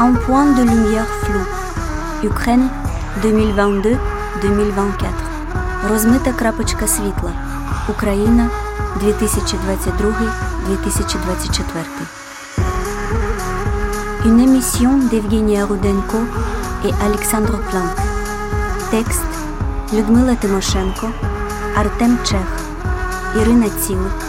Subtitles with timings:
[0.00, 1.40] Un point de lumière flou.
[2.22, 2.68] Ukraine
[3.22, 3.98] 2022-2024.
[5.88, 7.32] Розмита крапочка світла.
[7.88, 8.50] Україна
[9.04, 9.08] 2022-2024.
[14.24, 16.18] Une émission d'Evgenia Rudenko
[16.84, 17.96] et Alexandre Planck.
[18.92, 19.32] Texte
[19.92, 21.06] Людмила Тимошенко,
[21.76, 22.48] Артем Чех,
[23.40, 24.20] Ірина Цілик,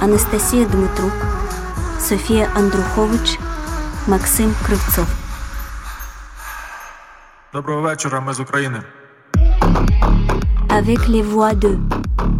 [0.00, 1.12] Анастасія Дмитрук,
[2.00, 3.38] Софія Андрухович,
[4.06, 5.06] Максим Кривцов.
[7.52, 8.82] Доброго вечора, ми з України.
[10.68, 11.78] Avec les voix de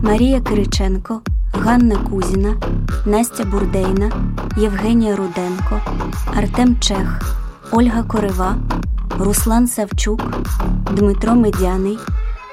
[0.02, 2.56] Марія Кириченко, Ганна Кузіна,
[3.06, 4.10] Настя Бурдейна,
[4.56, 5.80] Євгенія Руденко,
[6.36, 7.36] Артем Чех,
[7.70, 8.56] Ольга Корива,
[9.18, 10.20] Руслан Савчук,
[10.90, 11.98] Дмитро Медяний,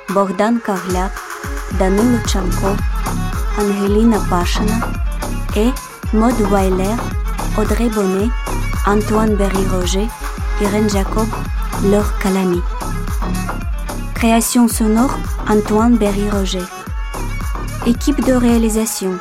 [0.10, 1.12] Богдан Кагляк,
[1.72, 2.78] Данило Чанко,
[3.60, 4.82] Ангеліна Пашина
[5.56, 5.74] et
[6.14, 6.98] Maud Weiler,
[7.58, 8.32] Audrey Bonnet,
[8.90, 10.08] Antoine Berry-Roger,
[10.62, 11.28] Irène Jacob,
[11.92, 12.60] Laure Calamy.
[14.16, 15.16] Création sonore
[15.48, 16.64] Antoine Berry-Roger.
[17.86, 19.20] Équipe de réalisation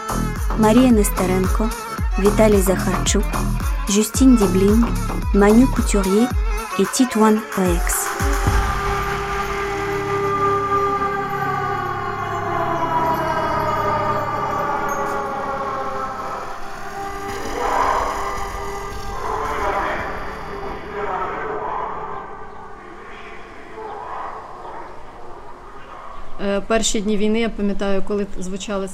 [0.58, 1.64] Maria Nestarenko,
[2.19, 3.24] Vitaly Zakharchuk,
[3.91, 4.80] Justine Dibling,
[5.34, 6.24] Manu Couturier
[6.78, 8.08] et Titouane Oex.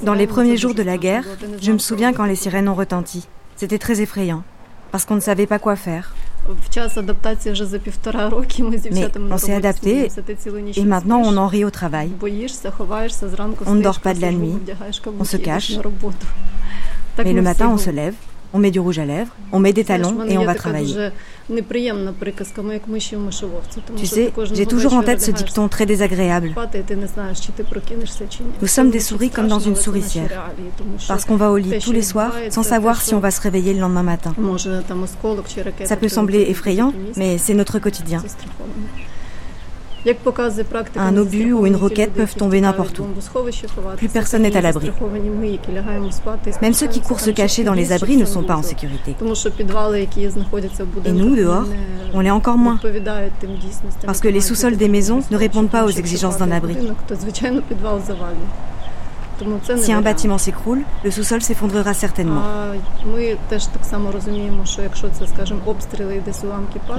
[0.02, 1.24] Dans les premiers jours de la guerre,
[1.60, 3.26] je me souviens quand les sirènes ont retenti.
[3.56, 4.42] C'était très effrayant,
[4.90, 6.14] parce qu'on ne savait pas quoi faire.
[8.90, 10.08] Mais on s'est adapté
[10.76, 12.10] et maintenant on en rit au travail.
[13.66, 14.54] On ne dort pas de la nuit,
[15.18, 15.72] on se cache.
[17.18, 18.14] Mais le matin on se lève,
[18.54, 21.10] on met du rouge à lèvres, on met des talons et on va travailler.
[23.96, 26.54] Tu sais, j'ai toujours en tête ce dicton très désagréable.
[28.62, 30.52] Nous sommes des souris comme dans une souricière,
[31.08, 33.74] parce qu'on va au lit tous les soirs sans savoir si on va se réveiller
[33.74, 34.34] le lendemain matin.
[35.84, 38.22] Ça peut sembler effrayant, mais c'est notre quotidien.
[40.96, 43.06] Un obus ou une roquette peuvent tomber n'importe où.
[43.96, 44.90] Plus personne n'est à l'abri.
[46.62, 49.16] Même ceux qui courent se cacher dans les abris ne sont pas en sécurité.
[51.04, 51.66] Et nous, dehors,
[52.12, 52.78] on l'est encore moins.
[54.04, 56.76] Parce que les sous-sols des maisons ne répondent pas aux exigences d'un abri.
[59.76, 62.42] Si un bâtiment s'écroule, le sous-sol s'effondrera certainement.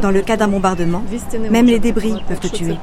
[0.01, 1.03] Dans le cas d'un bombardement,
[1.49, 2.77] même les débris peuvent te tuer.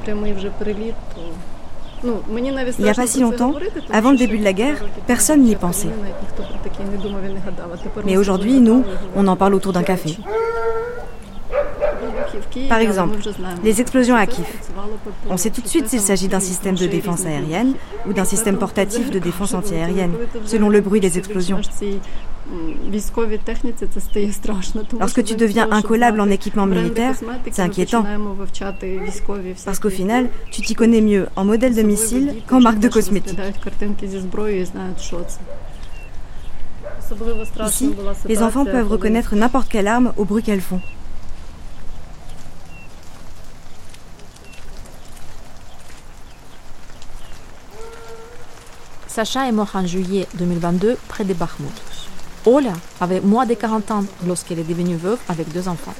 [2.03, 3.53] Il n'y a pas si longtemps,
[3.91, 5.89] avant le début de la guerre, personne n'y pensait.
[8.03, 8.83] Mais aujourd'hui, nous,
[9.15, 10.17] on en parle autour d'un café.
[12.69, 13.17] Par exemple,
[13.63, 14.47] les explosions à Kiev.
[15.29, 17.73] On sait tout de suite s'il s'agit d'un système de défense aérienne
[18.07, 20.13] ou d'un système portatif de défense antiaérienne,
[20.45, 21.61] selon le bruit des explosions.
[24.99, 27.15] Lorsque tu deviens incollable en équipement militaire,
[27.51, 28.05] c'est inquiétant.
[29.65, 33.39] Parce qu'au final, tu t'y connais mieux en modèle de missile qu'en marque de cosmétiques.
[37.65, 37.95] Ici,
[38.27, 40.81] les enfants peuvent reconnaître n'importe quelle arme au bruit qu'elles font.
[49.13, 51.69] Sacha est mort en juillet 2022 près de Bakhmut.
[52.47, 55.93] Ola avait moins de 40 ans lorsqu'elle est devenue veuve avec deux enfants.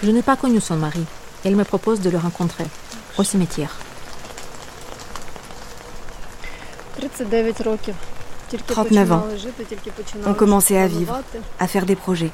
[0.00, 1.04] Je n'ai pas connu son mari.
[1.44, 2.64] Elle me propose de le rencontrer
[3.18, 3.76] au cimetière.
[8.68, 9.24] 39 ans.
[10.26, 11.20] On commençait à vivre,
[11.58, 12.30] à faire des projets.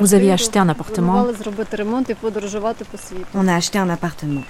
[0.00, 1.26] Vous avez acheté un appartement.
[3.34, 4.42] On a acheté un appartement.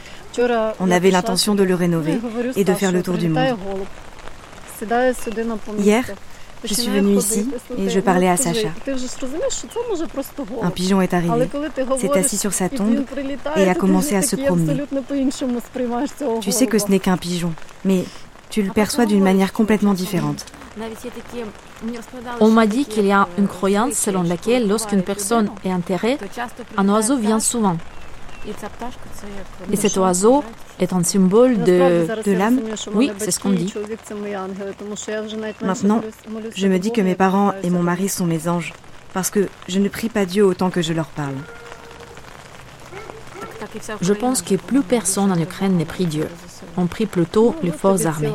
[0.81, 2.19] On avait l'intention de le rénover
[2.57, 3.57] et de faire le tour du monde.
[5.79, 6.05] Hier,
[6.65, 7.49] je suis venue ici
[7.79, 8.69] et je parlais à Sacha.
[10.63, 11.49] Un pigeon est arrivé,
[11.99, 13.05] s'est assis sur sa tombe
[13.57, 14.83] et a commencé à se promener.
[16.41, 17.53] Tu sais que ce n'est qu'un pigeon,
[17.85, 18.05] mais
[18.55, 20.47] tu le perçois d'une manière complètement différente.
[22.41, 26.19] On m'a dit qu'il y a une croyance selon laquelle lorsqu'une personne est enterrée,
[26.77, 27.77] un oiseau vient souvent.
[29.73, 30.45] Et cet oiseau
[30.79, 32.61] est un symbole de, de l'âme
[32.93, 33.75] Oui, c'est ce qu'on dit.
[35.63, 36.01] Maintenant,
[36.55, 38.73] je me dis que mes parents et mon mari sont mes anges,
[39.13, 41.35] parce que je ne prie pas Dieu autant que je leur parle.
[44.01, 46.29] Je pense que plus personne en Ukraine ne prie Dieu
[46.78, 48.32] On prie plutôt les forces armées.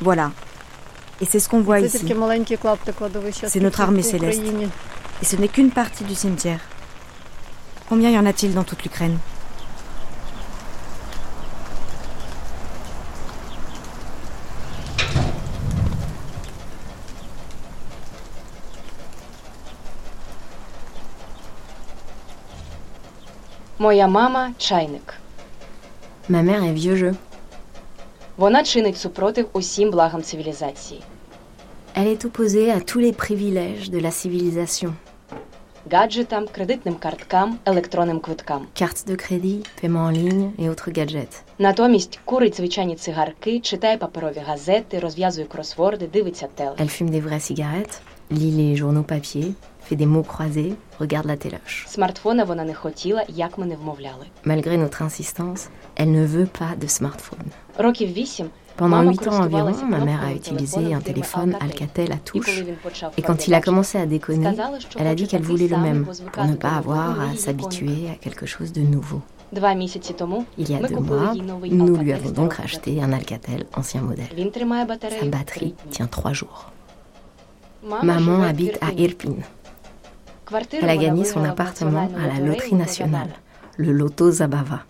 [0.00, 0.32] Voilà.
[1.20, 2.04] Et c'est ce qu'on voit ici.
[3.46, 4.42] C'est notre armée céleste.
[5.22, 6.60] Et ce n'est qu'une partie du cimetière.
[7.88, 9.18] Combien y en a-t-il dans toute l'Ukraine
[23.78, 25.12] Моя мама чайник.
[26.28, 27.14] Ma mère est vieux jeu.
[28.36, 31.00] Вона чинить супротив усім благам цивілізації.
[31.96, 34.92] Elle est opposée à tous les privilèges de la civilisation.
[35.90, 38.66] Гаджетам, кредитним карткам, електронним квиткам.
[38.74, 41.42] Cartes de crédit, paiement en ligne et autres gadgets.
[41.58, 46.74] Натомість курить звичайні цигарки, читає паперові газети, розв'язує кросворди, дивиться теле.
[46.78, 48.00] Elle fume des vraies cigarettes,
[48.30, 49.52] lit les journaux papier,
[49.95, 51.35] des mots croisés, regarde la.
[54.43, 57.39] Malgré notre insistance, elle ne veut pas de smartphone.
[58.77, 62.63] Pendant 8 ans environ, ma mère a utilisé un téléphone Alcatel à touche.
[63.17, 64.51] Et quand il a commencé à déconner,
[64.97, 68.45] elle a dit qu'elle voulait le même, pour ne pas avoir à s'habituer à quelque
[68.45, 69.21] chose de nouveau.
[69.51, 71.33] Il y a deux mois,
[71.69, 74.29] nous lui avons donc racheté un Alcatel ancien modèle.
[75.19, 76.71] Sa batterie tient trois jours.
[77.83, 79.43] Maman habite à Irpine.
[80.71, 83.29] Elle a gagné son appartement à la loterie nationale,
[83.77, 84.81] le Loto Zabava.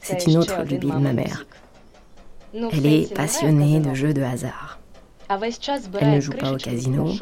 [0.00, 1.46] C'est une autre lubie de ma mère.
[2.54, 4.78] Elle est passionnée de jeux de hasard.
[6.00, 7.12] Elle ne joue pas au casino,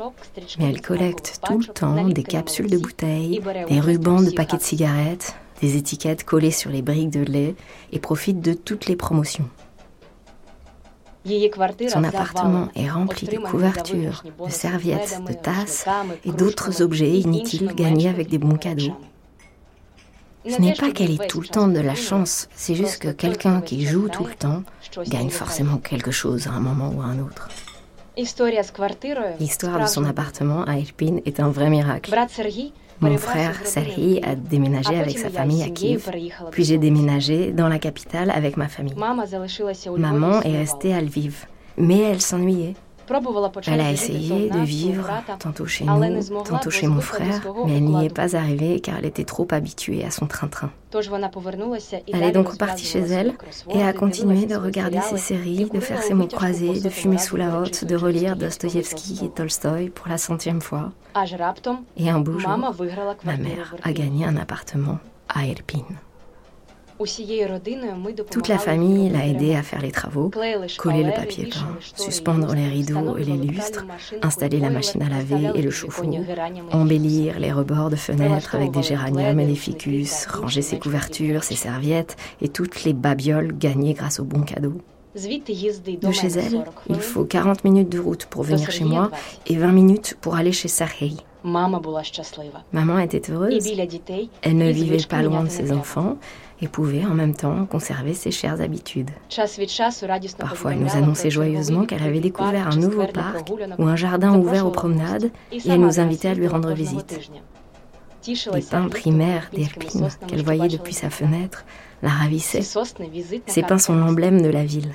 [0.59, 4.63] mais elle collecte tout le temps des capsules de bouteilles, des rubans de paquets de
[4.63, 7.57] cigarettes, des étiquettes collées sur les briques de lait
[7.93, 9.49] et profite de toutes les promotions.
[11.89, 15.87] Son appartement est rempli de couvertures, de serviettes, de tasses
[16.25, 18.97] et d'autres objets inutiles gagnés avec des bons cadeaux.
[20.49, 23.61] Ce n'est pas qu'elle ait tout le temps de la chance, c'est juste que quelqu'un
[23.61, 24.63] qui joue tout le temps
[25.09, 27.49] gagne forcément quelque chose à un moment ou à un autre.
[28.17, 32.11] L'histoire de son appartement à Irpin est un vrai miracle.
[33.01, 36.11] Mon frère Serhi a déménagé avec sa famille à Kiev,
[36.51, 38.95] puis j'ai déménagé dans la capitale avec ma famille.
[39.97, 41.47] Maman est restée à Lviv,
[41.77, 42.75] mais elle s'ennuyait.
[43.67, 45.09] Elle a essayé de vivre
[45.39, 49.07] tantôt chez nous, tantôt chez mon frère, mais elle n'y est pas arrivée car elle
[49.07, 50.71] était trop habituée à son train-train.
[52.13, 53.35] Elle est donc repartie chez elle
[53.75, 57.37] et a continué de regarder ses séries, de faire ses mots croisés, de fumer sous
[57.37, 60.93] la hotte, de relire Dostoïevski et Tolstoï pour la centième fois.
[61.97, 62.57] Et un beau jour,
[63.25, 64.99] ma mère a gagné un appartement
[65.29, 65.83] à Irpine.
[68.31, 70.31] Toute la famille l'a aidé à faire les travaux,
[70.79, 73.85] coller le papier peint, suspendre les rideaux et les lustres,
[74.23, 76.11] installer la machine à laver et le chauffe-eau,
[76.73, 81.57] embellir les rebords de fenêtres avec des géraniums et des ficus, ranger ses couvertures, ses
[81.57, 84.79] serviettes et toutes les babioles gagnées grâce aux bons cadeaux.
[85.17, 89.11] De chez elle, il faut 40 minutes de route pour venir chez moi
[89.47, 91.15] et 20 minutes pour aller chez Sarhei.
[92.73, 93.67] Maman était heureuse.
[94.43, 96.19] Elle ne vivait pas loin de ses enfants
[96.61, 99.11] et pouvait en même temps conserver ses chères habitudes.
[100.39, 104.67] Parfois, elle nous annonçait joyeusement qu'elle avait découvert un nouveau parc ou un jardin ouvert
[104.67, 107.31] aux promenades et nous invitait à lui rendre visite.
[108.27, 111.65] Les pins primaires d'Irpin qu'elle voyait depuis sa fenêtre
[112.03, 112.63] la ravissaient.
[113.47, 114.93] Ces pins sont l'emblème de la ville.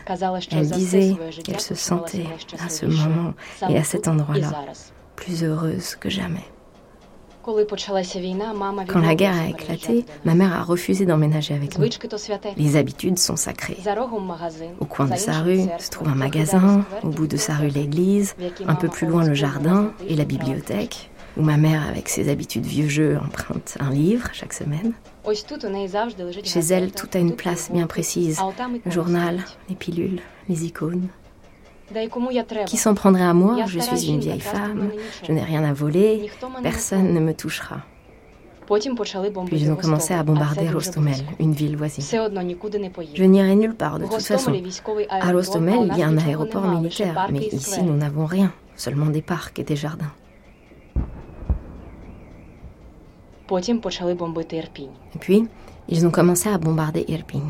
[0.51, 2.27] Elle disait qu'elle se sentait
[2.59, 3.33] à ce moment
[3.69, 4.51] et à cet endroit-là
[5.21, 6.43] plus heureuse que jamais.
[7.43, 11.87] Quand la guerre a éclaté, ma mère a refusé d'emménager avec nous.
[12.57, 13.77] Les habitudes sont sacrées.
[14.79, 18.35] Au coin de sa rue se trouve un magasin, au bout de sa rue l'église,
[18.67, 22.65] un peu plus loin le jardin et la bibliothèque, où ma mère, avec ses habitudes
[22.65, 24.93] vieux jeu, emprunte un livre chaque semaine.
[26.43, 28.39] Chez elle, tout a une place bien précise.
[28.85, 30.19] Le journal, les pilules,
[30.49, 31.07] les icônes.
[32.65, 33.65] Qui s'en prendrait à moi?
[33.65, 34.91] Je suis une vieille femme,
[35.25, 36.29] je n'ai rien à voler,
[36.63, 37.77] personne ne me touchera.
[38.67, 42.05] Puis ils ont commencé à bombarder Rostomel, une ville voisine?
[43.13, 44.53] Je n'irai nulle part de toute façon.
[45.09, 49.21] À Rostomel, il y a un aéroport militaire, mais ici nous n'avons rien, seulement des
[49.21, 50.11] parcs et des jardins.
[55.19, 55.47] Puis,
[55.89, 57.41] ils ont commencé à bombarder Irpin.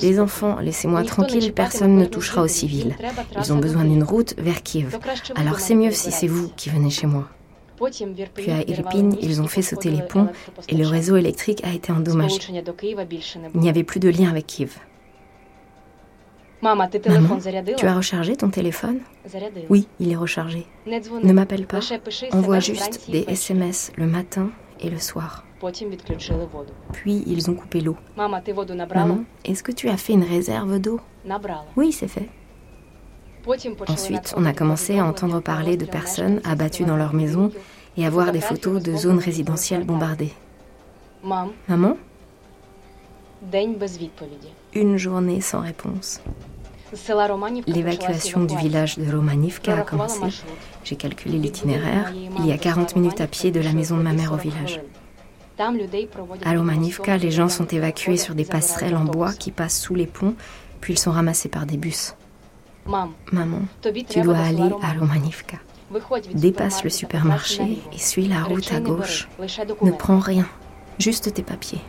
[0.00, 2.96] Les enfants, laissez-moi tranquille, personne ne touchera aux civils.
[3.36, 4.98] Ils ont besoin d'une route vers Kiev.
[5.34, 7.28] Alors c'est mieux si c'est vous qui venez chez moi.
[8.34, 10.28] Puis à Irpin, ils ont fait sauter les ponts
[10.68, 12.38] et le réseau électrique a été endommagé.
[13.54, 14.78] Il n'y avait plus de lien avec Kiev.
[16.62, 16.88] Maman,
[17.76, 19.00] tu as rechargé ton téléphone?
[19.68, 20.66] Oui, il est rechargé.
[20.86, 21.80] Ne m'appelle pas.
[22.32, 25.43] Envoie juste des SMS le matin et le soir.
[26.92, 27.96] Puis ils ont coupé l'eau.
[28.16, 31.00] Maman, est-ce que tu as fait une réserve d'eau?
[31.76, 32.28] Oui, c'est fait.
[33.88, 37.50] Ensuite, on a commencé à entendre parler de personnes abattues dans leur maison
[37.96, 40.32] et à voir des photos de zones résidentielles bombardées.
[41.68, 41.96] Maman?
[44.74, 46.20] Une journée sans réponse.
[47.66, 50.20] L'évacuation du village de Romanivka a commencé.
[50.84, 52.12] J'ai calculé l'itinéraire.
[52.38, 54.80] Il y a 40 minutes à pied de la maison de ma mère au village.
[55.58, 60.06] À Romanivka, les gens sont évacués sur des passerelles en bois qui passent sous les
[60.06, 60.34] ponts,
[60.80, 62.14] puis ils sont ramassés par des bus.
[62.86, 63.62] Maman,
[64.08, 65.58] tu dois aller à Romanivka.
[66.34, 69.28] Dépasse le supermarché et suis la route à gauche.
[69.82, 70.46] Ne prends rien,
[70.98, 71.80] juste tes papiers.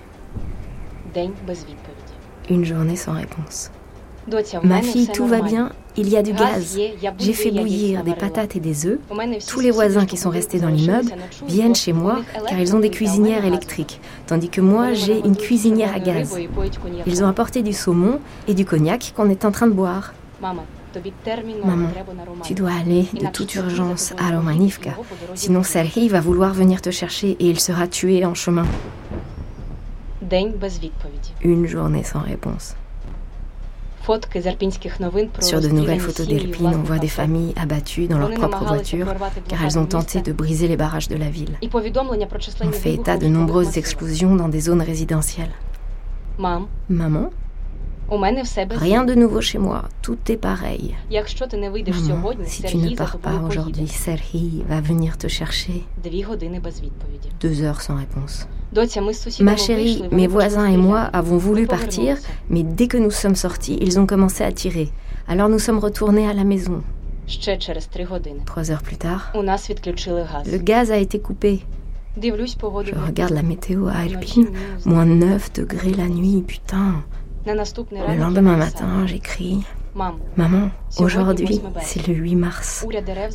[2.49, 3.71] Une journée sans réponse.
[4.63, 6.77] Ma fille, tout va bien, il y a du gaz.
[7.19, 8.99] J'ai fait bouillir des patates et des œufs.
[9.47, 11.11] Tous les voisins qui sont restés dans l'immeuble
[11.47, 15.93] viennent chez moi car ils ont des cuisinières électriques, tandis que moi j'ai une cuisinière
[15.93, 16.37] à gaz.
[17.05, 20.13] Ils ont apporté du saumon et du cognac qu'on est en train de boire.
[20.41, 20.65] Maman,
[22.43, 24.91] tu dois aller de toute urgence à Romanivka,
[25.33, 28.65] sinon Serhi va vouloir venir te chercher et il sera tué en chemin.
[31.41, 32.75] Une journée sans réponse.
[35.39, 39.07] Sur de nouvelles photos d'Elpine, on voit des familles abattues dans leur propre voiture
[39.47, 41.57] car elles ont tenté de briser les barrages de la ville.
[41.63, 45.53] On fait état de nombreuses explosions dans des zones résidentielles.
[46.89, 47.29] Maman
[48.77, 50.95] Rien de nouveau chez moi, tout est pareil.
[51.11, 55.83] Maman, si tu ne pars pas aujourd'hui, Serhi va venir te chercher.
[57.41, 58.47] Deux heures sans réponse.
[59.41, 62.17] Ma chérie, mes voisins et moi avons voulu partir,
[62.49, 64.89] mais dès que nous sommes sortis, ils ont commencé à tirer.
[65.27, 66.83] Alors nous sommes retournés à la maison.
[68.45, 71.61] Trois heures plus tard, le gaz a été coupé.
[72.21, 74.49] Je regarde la météo à Alpine,
[74.85, 77.03] moins 9 degrés la nuit, putain.
[77.45, 79.63] Le lendemain matin, j'écris
[80.35, 82.85] Maman, aujourd'hui, c'est le 8 mars.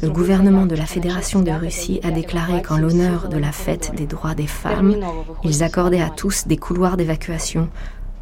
[0.02, 4.06] Le gouvernement de la Fédération de Russie a déclaré qu'en l'honneur de la fête des
[4.06, 4.96] droits des femmes,
[5.44, 7.68] ils accordaient à tous des couloirs d'évacuation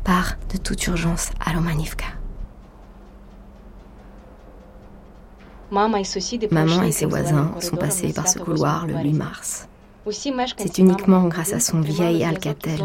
[0.05, 2.07] par de toute urgence à Lomanivka.
[5.71, 9.69] Maman et ses voisins sont passés par ce couloir le 8 mars.
[10.11, 12.81] C'est uniquement grâce à son vieil Alcatel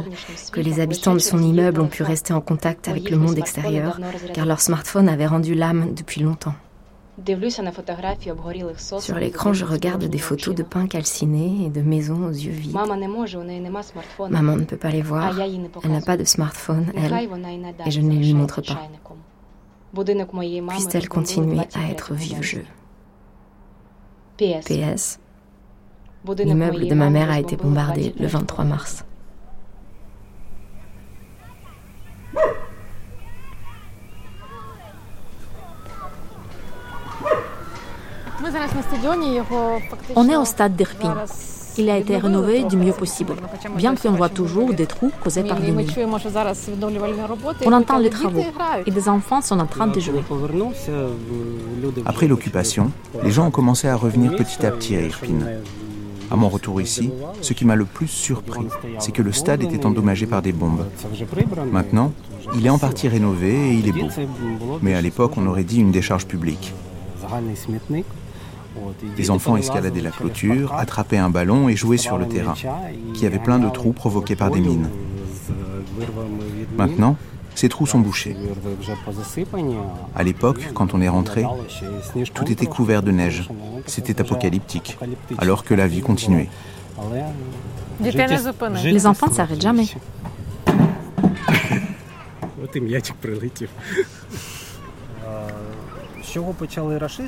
[0.51, 3.99] que les habitants de son immeuble ont pu rester en contact avec le monde extérieur,
[4.33, 6.55] car leur smartphone avait rendu l'âme depuis longtemps.
[8.99, 12.73] Sur l'écran, je regarde des photos de pins calcinés et de maisons aux yeux vides.
[12.73, 15.39] Maman ne peut pas les voir.
[15.39, 17.29] Elle n'a pas de smartphone, elle,
[17.85, 18.89] et je ne lui montre pas.
[20.69, 22.65] Puisse-t-elle continuer à être vive jeu.
[24.37, 25.19] PS.
[26.37, 29.03] L'immeuble de ma mère a été bombardé le 23 mars.
[40.15, 41.15] On est au stade d'Irpin.
[41.77, 43.33] Il a été rénové du mieux possible,
[43.75, 45.89] bien qu'on voit toujours des trous causés par des mines.
[47.65, 48.45] On entend les travaux
[48.85, 50.23] et des enfants sont en train de jouer.
[52.05, 52.91] Après l'occupation,
[53.23, 55.39] les gens ont commencé à revenir petit à petit à Irpin.
[56.31, 57.11] À mon retour ici,
[57.41, 58.65] ce qui m'a le plus surpris,
[58.99, 60.85] c'est que le stade était endommagé par des bombes.
[61.71, 62.11] Maintenant,
[62.55, 64.07] il est en partie rénové et il est beau.
[64.81, 66.73] Mais à l'époque, on aurait dit une décharge publique.
[69.17, 72.55] Les enfants escaladaient la clôture, attrapaient un ballon et jouaient sur le terrain,
[73.13, 74.89] qui avait plein de trous provoqués par des mines.
[76.77, 77.17] Maintenant,
[77.55, 78.35] ces trous sont bouchés.
[80.15, 81.45] À l'époque, quand on est rentré,
[82.33, 83.49] tout était couvert de neige.
[83.85, 84.97] C'était apocalyptique,
[85.37, 86.49] alors que la vie continuait.
[88.83, 89.87] Les enfants ne s'arrêtent jamais.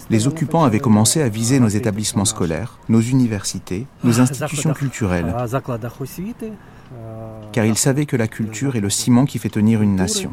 [0.09, 5.33] Les occupants avaient commencé à viser nos établissements scolaires, nos universités, nos institutions culturelles,
[7.51, 10.31] car ils savaient que la culture est le ciment qui fait tenir une nation.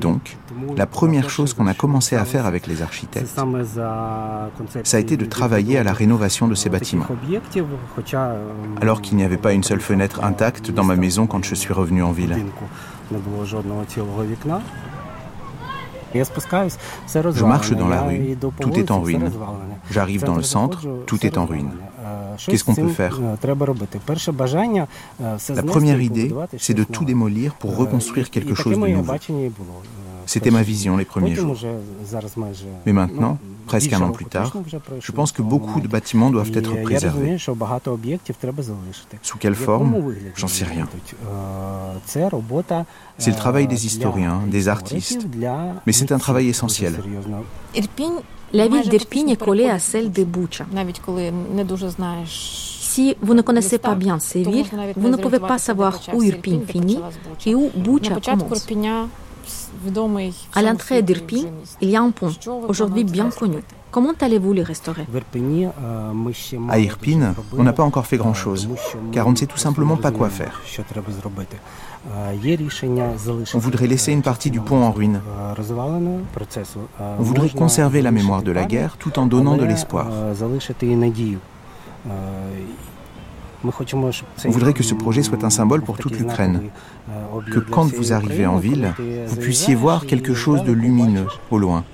[0.00, 0.36] Donc,
[0.76, 3.40] la première chose qu'on a commencé à faire avec les architectes,
[4.84, 7.06] ça a été de travailler à la rénovation de ces bâtiments.
[8.80, 11.72] Alors qu'il n'y avait pas une seule fenêtre intacte dans ma maison quand je suis
[11.72, 12.36] revenu en ville.
[16.14, 19.30] Je marche dans la rue, tout est en ruine.
[19.90, 21.70] J'arrive dans le centre, tout est en ruine.
[22.46, 23.18] Qu'est-ce qu'on peut faire
[25.48, 29.12] La première idée, c'est de tout démolir pour reconstruire quelque chose de nouveau.
[30.26, 31.56] C'était ma vision les premiers jours.
[32.84, 34.52] Mais maintenant, presque un an plus tard,
[35.00, 37.36] je pense que beaucoup de bâtiments doivent être préservés.
[39.22, 39.94] Sous quelle forme?
[40.34, 40.88] J'en sais rien.
[43.18, 45.26] C'est le travail des historiens, des artistes,
[45.86, 46.94] mais c'est un travail essentiel.
[48.56, 50.64] La ville d'Irpin est collée à celle de Bucha.
[52.26, 54.64] Si vous ne connaissez pas bien ces villes,
[54.96, 56.98] vous ne pouvez pas savoir où Irpin finit
[57.44, 58.66] et où Bucha commence.
[60.54, 61.44] À l'entrée d'Irpin,
[61.82, 62.32] il y a un pont,
[62.66, 63.58] aujourd'hui bien connu.
[63.90, 65.06] Comment allez-vous le restaurer?
[66.70, 68.68] À Irpin, on n'a pas encore fait grand-chose,
[69.12, 70.62] car on ne sait tout simplement pas quoi faire.
[73.54, 75.20] On voudrait laisser une partie du pont en ruine.
[76.98, 80.08] On voudrait conserver la mémoire de la guerre tout en donnant de l'espoir.
[84.44, 86.62] On voudrait que ce projet soit un symbole pour toute l'Ukraine,
[87.50, 88.92] que quand vous arrivez en ville,
[89.26, 91.84] vous puissiez voir quelque chose de lumineux au loin.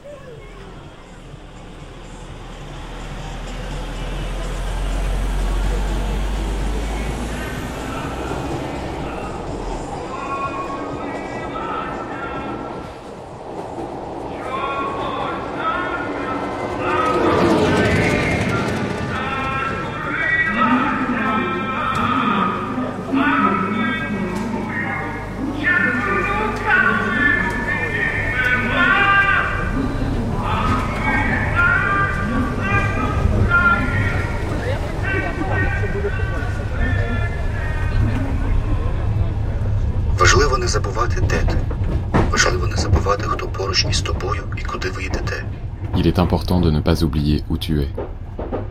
[47.63, 47.89] Tu es.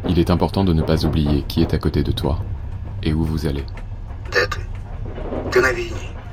[0.10, 2.40] Il est important de ne pas oublier qui est à côté de toi
[3.02, 3.64] et où vous allez.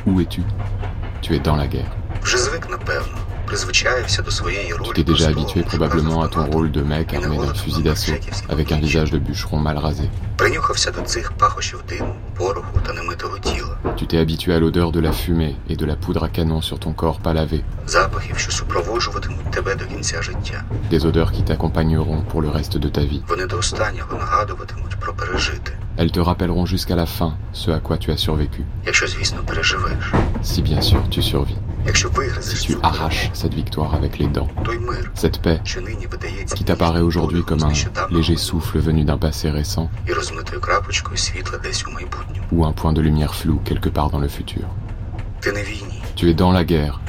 [0.06, 0.42] Où es-tu?
[1.22, 1.96] Tu es dans la guerre.
[4.84, 8.12] Tu t'es déjà habitué probablement à ton rôle de mec armé d'un fusil d'assaut,
[8.48, 10.10] avec un visage de bûcheron mal rasé.
[13.96, 16.80] Tu t'es habitué à l'odeur de la fumée et de la poudre à canon sur
[16.80, 17.64] ton corps pas lavé.
[20.90, 23.22] Des odeurs qui t'accompagneront pour le reste de ta vie.
[25.96, 28.64] Elles te rappelleront jusqu'à la fin ce à quoi tu as survécu.
[30.42, 31.56] Si bien sûr tu survis.
[32.40, 34.48] Si tu arraches cette victoire avec les dents,
[35.14, 35.60] cette paix
[36.54, 37.72] qui t'apparaît aujourd'hui comme un
[38.10, 39.90] léger souffle venu d'un passé récent
[42.52, 44.68] ou un point de lumière flou quelque part dans le futur.
[46.18, 47.00] Tu es dans la guerre.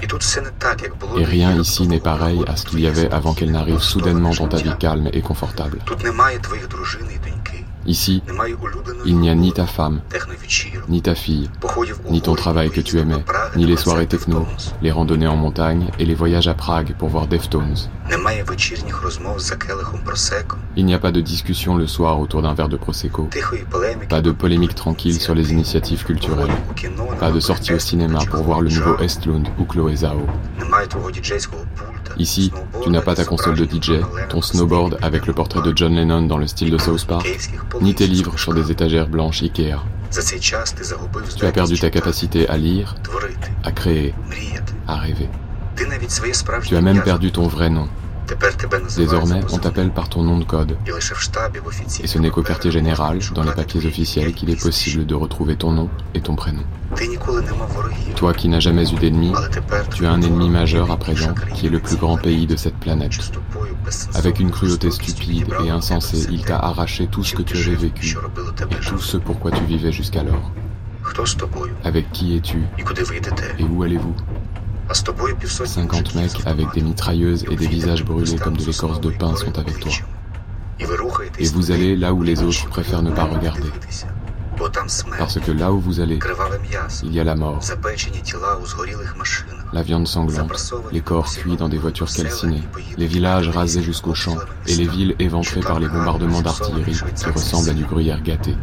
[1.17, 4.48] Et rien ici n'est pareil à ce qu'il y avait avant qu'elle n'arrive soudainement dans
[4.48, 5.80] ta vie calme et confortable.
[7.89, 8.21] Ici,
[9.04, 10.02] il n'y a ni ta femme,
[10.89, 11.49] ni ta fille,
[12.12, 13.25] ni ton travail que tu aimais,
[13.56, 14.45] ni les soirées techno,
[14.84, 17.89] les randonnées en montagne et les voyages à Prague pour voir Deftones.
[20.75, 23.28] Il n'y a pas de discussion le soir autour d'un verre de Prosecco,
[24.08, 26.54] pas de polémique tranquille sur les initiatives culturelles,
[27.19, 30.28] pas de sortie au cinéma pour voir le nouveau Estlund ou Chloé Zhao.
[32.17, 32.52] Ici,
[32.84, 36.23] tu n'as pas ta console de DJ, ton snowboard avec le portrait de John Lennon
[36.23, 37.25] dans le style de South Park,
[37.82, 39.80] ni tes livres sur des étagères blanches Ikea.
[41.38, 42.96] Tu as perdu ta capacité à lire,
[43.63, 44.13] à créer,
[44.88, 45.30] à rêver.
[46.63, 47.88] Tu as même perdu ton vrai nom.
[48.96, 50.78] Désormais, on t'appelle par ton nom de code.
[52.04, 55.56] Et ce n'est qu'au quartier général, dans les papiers officiels, qu'il est possible de retrouver
[55.56, 56.63] ton nom et ton prénom.
[58.15, 59.34] Toi qui n'as jamais eu d'ennemi,
[59.94, 62.76] tu as un ennemi majeur à présent, qui est le plus grand pays de cette
[62.76, 63.32] planète.
[64.15, 68.18] Avec une cruauté stupide et insensée, il t'a arraché tout ce que tu avais vécu
[68.72, 70.52] et tout ce pourquoi tu vivais jusqu'alors.
[71.84, 72.62] Avec qui es-tu
[73.58, 74.15] Et où allez-vous
[74.91, 79.58] 50 mecs avec des mitrailleuses et des visages brûlés comme de l'écorce de pain sont
[79.58, 79.91] avec toi.
[81.39, 83.69] Et vous allez là où les autres préfèrent ne pas regarder.
[85.17, 86.19] Parce que là où vous allez,
[87.04, 87.60] il y a la mort.
[89.71, 92.63] La viande sanglante, les corps cuits dans des voitures calcinées,
[92.97, 97.69] les villages rasés jusqu'aux champs et les villes éventrées par les bombardements d'artillerie qui ressemblent
[97.69, 98.56] à du gruyère gâté.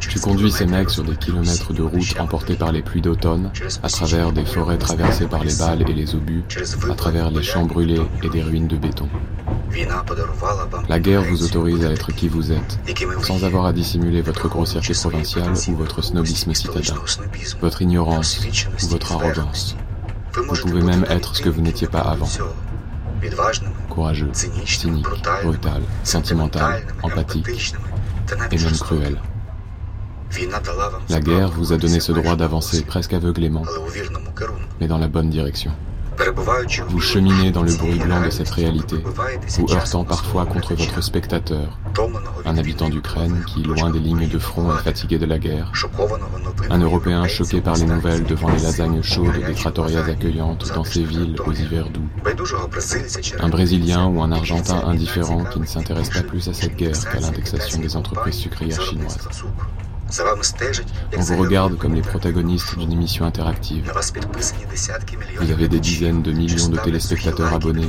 [0.00, 3.50] Tu conduis ces mecs sur des kilomètres de route emportés par les pluies d'automne,
[3.82, 6.44] à travers des forêts traversées par les balles et les obus,
[6.90, 9.08] à travers les champs brûlés et des ruines de béton.
[10.88, 12.78] La guerre vous autorise à être qui vous êtes,
[13.22, 16.94] sans avoir à dissimuler votre grossièreté provinciale ou votre snobisme citadin,
[17.60, 18.40] votre ignorance
[18.82, 19.76] ou votre arrogance.
[20.34, 22.28] Vous pouvez même être ce que vous n'étiez pas avant.
[23.88, 25.06] Courageux, cynique,
[25.42, 27.74] brutal, sentimental, empathique,
[28.50, 29.20] et même cruel.
[31.08, 33.64] La guerre vous a donné ce droit d'avancer presque aveuglément,
[34.80, 35.72] mais dans la bonne direction.
[36.88, 38.96] Vous cheminez dans le bruit blanc de cette réalité,
[39.58, 41.78] vous heurtant parfois contre votre spectateur,
[42.44, 45.72] un habitant d'Ukraine qui, loin des lignes de front, est fatigué de la guerre,
[46.68, 51.02] un Européen choqué par les nouvelles devant les lasagnes chaudes des trattorias accueillantes dans ces
[51.02, 52.08] villes aux hivers doux,
[53.40, 57.20] un Brésilien ou un Argentin indifférent qui ne s'intéresse pas plus à cette guerre qu'à
[57.20, 59.28] l'indexation des entreprises sucrières chinoises.
[61.16, 63.92] On vous regarde comme les protagonistes d'une émission interactive.
[65.40, 67.88] Vous avez des dizaines de millions de téléspectateurs abonnés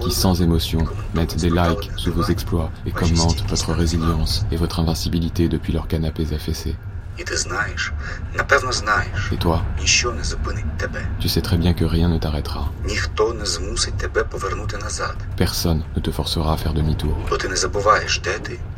[0.00, 4.80] qui, sans émotion, mettent des likes sous vos exploits et commentent votre résilience et votre
[4.80, 6.76] invincibilité depuis leurs canapés affaissés.
[7.18, 7.24] Et
[9.36, 9.62] toi,
[11.20, 12.70] tu sais très bien que rien ne t'arrêtera.
[15.36, 17.16] Personne ne te forcera à faire demi-tour.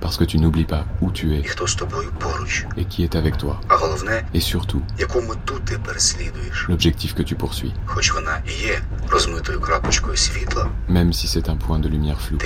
[0.00, 1.42] Parce que tu n'oublies pas où tu es.
[2.76, 3.60] Et qui est avec toi.
[4.34, 4.82] Et surtout,
[6.68, 7.72] l'objectif que tu poursuis.
[10.88, 12.38] Même si c'est un point de lumière flou,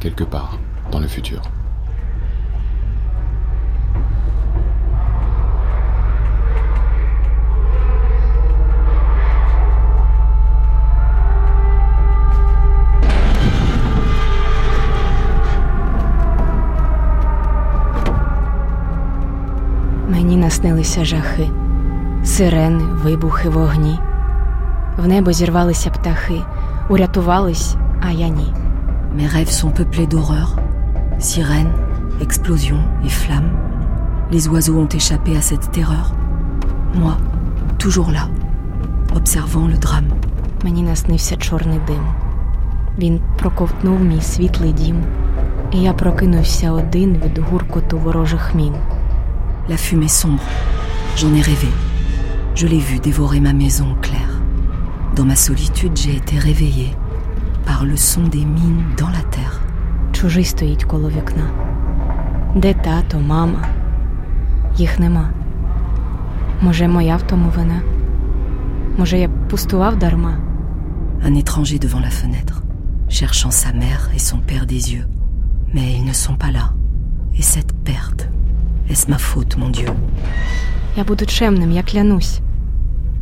[0.00, 0.58] quelque part
[0.90, 1.42] dans le futur.
[20.36, 21.50] Наснилися жахи,
[22.24, 23.98] сирени, вибухи, вогні.
[24.96, 26.42] В небо зірвалися птахи,
[26.88, 28.54] урятувались, а я ні.
[29.16, 30.56] Mes rêves sont peuplés d'horreurs,
[31.18, 31.74] sirènes,
[32.20, 33.52] explosions et flammes.
[34.32, 36.14] Les oiseaux ont échappé à cette terreur.
[36.94, 37.14] Moi,
[37.78, 38.24] toujours là,
[39.14, 40.10] observant le drame.
[40.64, 42.04] Мені наснився чорний дим.
[42.98, 44.96] Він проковтнув мій світлий дім,
[45.72, 48.74] і я прокинувся один від гуркоту ворожих мін.
[49.69, 50.43] La fumée sombre.
[51.15, 51.67] J'en ai rêvé.
[52.55, 54.41] Je l'ai vu dévorer ma maison claire.
[55.15, 56.95] Dans ma solitude, j'ai été réveillée
[57.65, 59.61] par le son des mines dans la terre.
[60.13, 61.49] Чужий стоїть коло вікна.
[62.55, 63.67] Де тато, мама?
[64.77, 65.29] Їх нема.
[66.61, 67.81] Може, моя в тому вина?
[68.97, 70.37] Може, я пустував дарма?
[71.23, 72.61] Un étranger devant la fenêtre,
[73.09, 75.07] cherchant sa mère et son père des yeux.
[75.73, 76.73] Mais ils ne sont pas là.
[77.37, 78.29] Et cette perte
[78.89, 79.89] Est-ce ma faute, mon Dieu
[80.95, 82.39] Я буду чемним, я клянусь.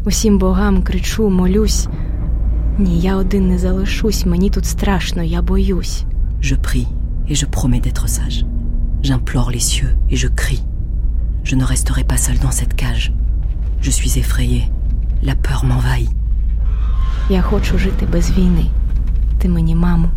[0.06, 1.88] Усім богам кричу, молюсь.
[2.78, 6.04] Ні, я один не залишусь, мені тут страшно, я боюсь.
[6.41, 6.88] Je prie
[7.30, 8.46] et je promets d'être sage.
[9.02, 10.63] J'implore les cieux et je crie.
[11.44, 13.12] Je ne resterai pas seul dans cette cage.
[13.82, 14.65] Je suis effrayée.
[15.24, 16.10] La peur m'envahit.
[17.30, 18.65] Я хочу жити без війни.
[19.38, 20.10] Ти мені, маму,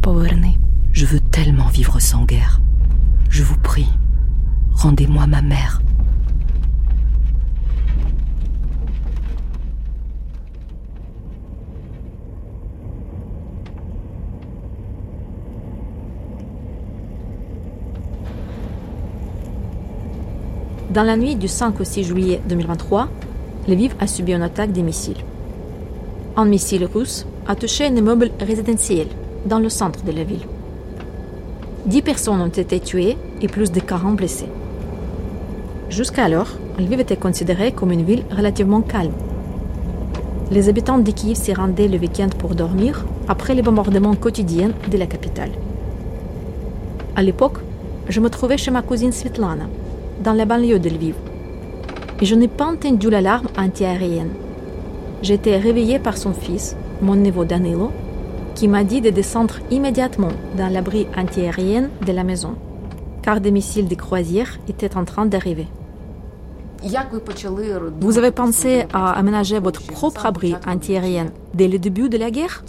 [0.00, 0.56] поверни.
[0.94, 2.60] Je veux tellement vivre sans guerre.
[3.30, 3.88] Je vous prie,
[4.75, 5.81] Rendez-moi ma mère.
[20.93, 23.07] Dans la nuit du 5 au 6 juillet 2023,
[23.69, 25.23] Lviv a subi une attaque des missiles.
[26.35, 29.07] Un missile russe a touché un immeuble résidentiel
[29.45, 30.45] dans le centre de la ville.
[31.85, 34.49] Dix personnes ont été tuées et plus de 40 blessés.
[35.89, 39.13] Jusqu'alors, Lviv était considérée comme une ville relativement calme.
[40.51, 44.97] Les habitants de Kiev s'y rendaient le week-end pour dormir après les bombardements quotidiens de
[44.97, 45.51] la capitale.
[47.15, 47.57] À l'époque,
[48.09, 49.65] je me trouvais chez ma cousine Svetlana,
[50.23, 51.15] dans la banlieue de Lviv.
[52.21, 54.33] Et je n'ai pas entendu l'alarme antiaérienne.
[55.27, 57.91] Été réveillée par son fils, mon neveu Danilo,
[58.55, 62.55] qui m'a dit de descendre immédiatement dans l'abri antiaérien de la maison,
[63.21, 65.67] car des missiles de croisière étaient en train d'arriver.
[67.99, 72.63] Vous avez pensé à aménager votre propre abri antiaérien dès le début de la guerre?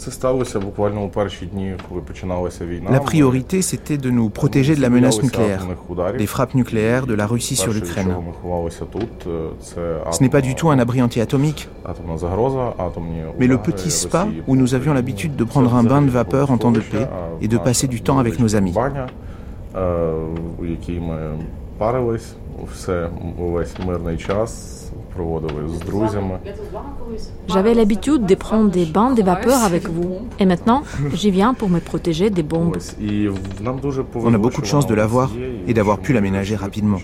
[2.89, 5.65] La priorité, c'était de nous protéger de la menace nucléaire,
[6.17, 8.15] des frappes nucléaires de la Russie sur l'Ukraine.
[9.59, 11.69] Ce n'est pas du tout un abri anti-atomique,
[13.39, 16.57] mais le petit spa où nous avions l'habitude de prendre un bain de vapeur en
[16.57, 17.07] temps de paix
[17.41, 18.75] et de passer du temps avec nos amis.
[22.71, 24.83] все увесь мирний час.
[27.47, 30.19] J'avais l'habitude de prendre des bains de vapeur avec vous.
[30.39, 32.77] Et maintenant, j'y viens pour me protéger des bombes.
[34.15, 35.31] On a beaucoup de chance de l'avoir
[35.67, 36.97] et d'avoir pu l'aménager rapidement.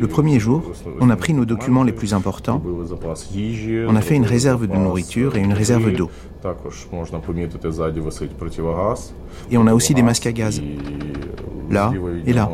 [0.00, 0.62] Le premier jour,
[1.00, 2.62] on a pris nos documents les plus importants.
[3.88, 6.10] On a fait une réserve de nourriture et une réserve d'eau.
[9.50, 10.60] Et on a aussi des masques à gaz.
[11.70, 11.92] Là
[12.26, 12.48] et là.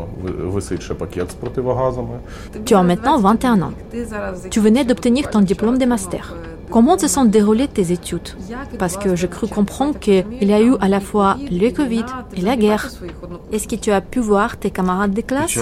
[2.65, 3.73] Tu as maintenant 21 ans.
[4.51, 6.35] Tu venais d'obtenir ton diplôme de master.
[6.73, 8.31] Comment se sont déroulées tes études?
[8.79, 12.41] Parce que je cru comprendre qu'il y a eu à la fois le Covid et
[12.41, 12.91] la guerre.
[13.53, 15.59] Est-ce que tu as pu voir tes camarades de classe?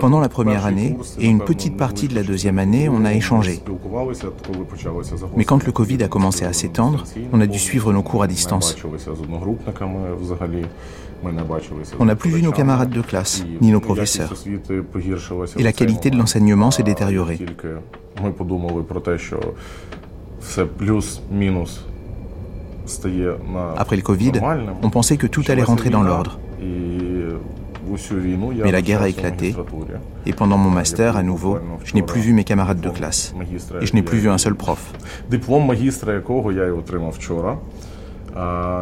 [0.00, 3.62] Pendant la première année et une petite partie de la deuxième année, on a échangé.
[5.36, 8.26] Mais quand le Covid a commencé à s'étendre, on a dû suivre nos cours à
[8.26, 8.76] distance.
[11.98, 14.32] On n'a plus vu nos camarades de classe, ni nos professeurs.
[15.56, 17.38] Et la qualité de l'enseignement s'est détériorée.
[23.76, 24.32] Après le Covid,
[24.82, 26.38] on pensait que tout allait rentrer dans l'ordre.
[28.62, 29.54] Mais la guerre a éclaté,
[30.26, 33.34] et pendant mon master, à nouveau, je n'ai plus vu mes camarades de classe,
[33.80, 34.92] et je n'ai plus vu un seul prof.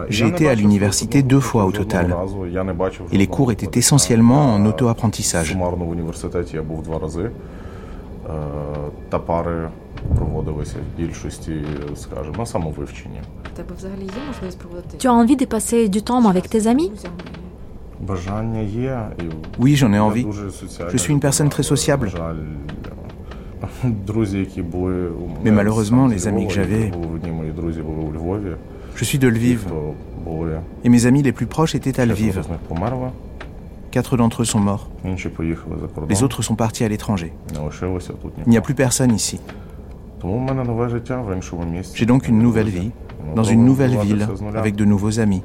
[0.08, 2.14] J'ai été à l'université deux fois au total,
[3.12, 5.56] et les cours étaient essentiellement en auto-apprentissage.
[14.98, 16.92] Tu as envie de passer du temps avec tes amis?
[19.58, 20.26] Oui, j'en ai envie.
[20.88, 22.10] Je suis une personne très sociable.
[25.44, 26.90] Mais malheureusement, les amis que j'avais...
[28.96, 29.66] Je suis de Lviv.
[30.82, 32.42] Et mes amis les plus proches étaient à Lviv.
[33.90, 34.88] Quatre d'entre eux sont morts.
[36.08, 37.32] Les autres sont partis à l'étranger.
[38.46, 39.40] Il n'y a plus personne ici.
[41.94, 42.90] J'ai donc une nouvelle vie,
[43.34, 45.42] dans une nouvelle ville, avec de nouveaux amis.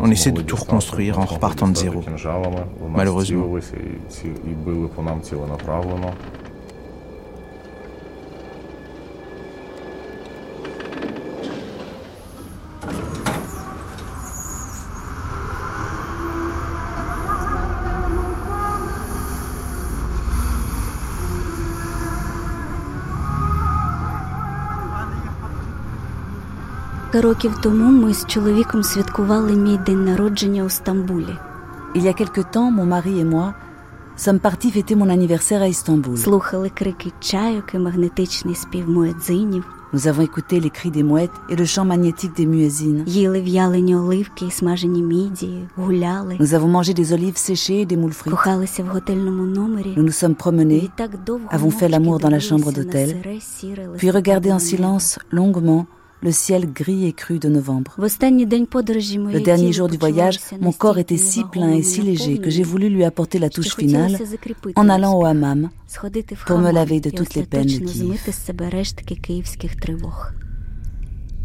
[0.00, 2.02] On essaie de tout reconstruire en repartant de zéro.
[2.94, 3.46] Malheureusement.
[31.94, 33.52] Il y a quelque temps, mon mari et moi
[34.16, 36.16] sommes partis fêter mon anniversaire à Istanbul.
[39.94, 43.04] Nous avons écouté les cris des mouettes et le chant magnétique des muezzines.
[46.40, 48.32] Nous avons mangé des olives séchées et des moules frites.
[49.96, 50.90] Nous nous sommes promenés,
[51.50, 53.20] avons fait l'amour dans la chambre d'hôtel,
[53.98, 55.86] puis regardé en silence longuement
[56.22, 57.96] le ciel gris et cru de novembre.
[57.98, 62.62] Le dernier jour du voyage, mon corps était si plein et si léger que j'ai
[62.62, 64.16] voulu lui apporter la touche finale
[64.76, 65.70] en allant au hammam
[66.46, 68.18] pour me laver de toutes les peines de Kiev.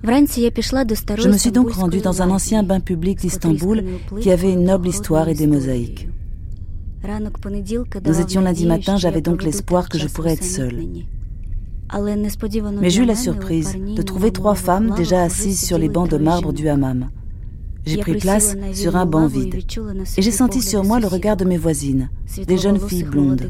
[0.03, 3.83] Je me suis donc rendue dans un ancien bain public d'Istanbul
[4.21, 6.07] qui avait une noble histoire et des mosaïques.
[8.05, 10.83] Nous étions lundi matin, j'avais donc l'espoir que je pourrais être seule.
[12.81, 16.53] Mais j'eus la surprise de trouver trois femmes déjà assises sur les bancs de marbre
[16.53, 17.09] du hammam.
[17.85, 19.55] J'ai pris place sur un banc vide
[20.17, 22.09] et j'ai senti sur moi le regard de mes voisines,
[22.45, 23.49] des jeunes filles blondes.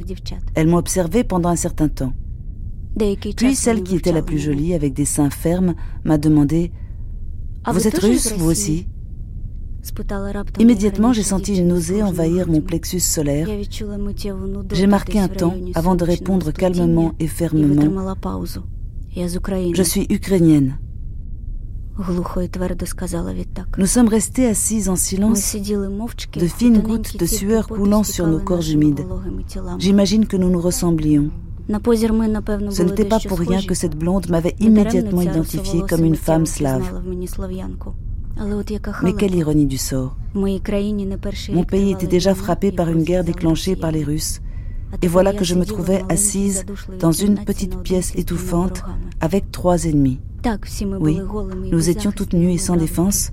[0.54, 2.14] Elles m'ont observé pendant un certain temps.
[3.36, 5.74] Puis celle qui était la plus jolie, avec des seins fermes,
[6.04, 6.72] m'a demandé
[7.68, 8.88] Vous êtes russe, vous aussi?
[10.60, 13.48] Immédiatement, j'ai senti une nausée envahir mon plexus solaire.
[14.72, 18.04] J'ai marqué un temps avant de répondre calmement et fermement.
[19.16, 20.78] Je suis ukrainienne.
[23.78, 28.70] Nous sommes restés assis en silence, de fines gouttes de sueur coulant sur nos corps
[28.70, 29.06] humides.
[29.80, 31.32] J'imagine que nous nous ressemblions.
[31.70, 37.02] Ce n'était pas pour rien que cette blonde m'avait immédiatement identifiée comme une femme slave.
[39.04, 40.16] Mais quelle ironie du sort.
[40.34, 44.42] Mon pays était déjà frappé par une guerre déclenchée par les Russes.
[45.02, 46.66] Et voilà que je me trouvais assise
[47.00, 48.84] dans une petite pièce étouffante
[49.20, 50.20] avec trois ennemis.
[51.00, 51.20] Oui,
[51.72, 53.32] nous étions toutes nues et sans défense,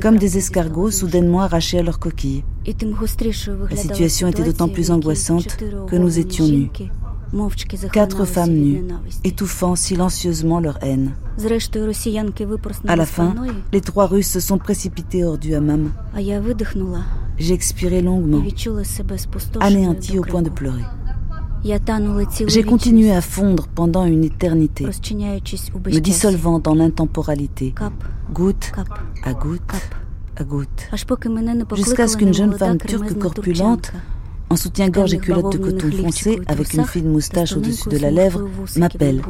[0.00, 2.42] comme des escargots soudainement arrachés à leur coquille.
[2.66, 5.56] La situation était d'autant plus angoissante
[5.86, 6.70] que nous étions nus.
[7.92, 8.84] Quatre femmes nues,
[9.24, 11.12] étouffant silencieusement leur haine.
[12.86, 13.34] À la fin,
[13.72, 15.90] les trois Russes se sont précipités hors du hammam.
[17.38, 18.42] J'ai expiré longuement,
[19.60, 20.82] anéanti au point de pleurer.
[22.46, 27.74] J'ai continué à fondre pendant une éternité, me dissolvant dans l'intemporalité,
[28.32, 28.72] goutte
[29.24, 29.62] à goutte
[30.36, 30.88] à goutte,
[31.74, 34.17] jusqu'à ce qu'une jeune femme turque corpulente en
[34.58, 39.22] soutien-gorge et culotte de coton foncé, avec une fine moustache au-dessus de la lèvre, m'appelle.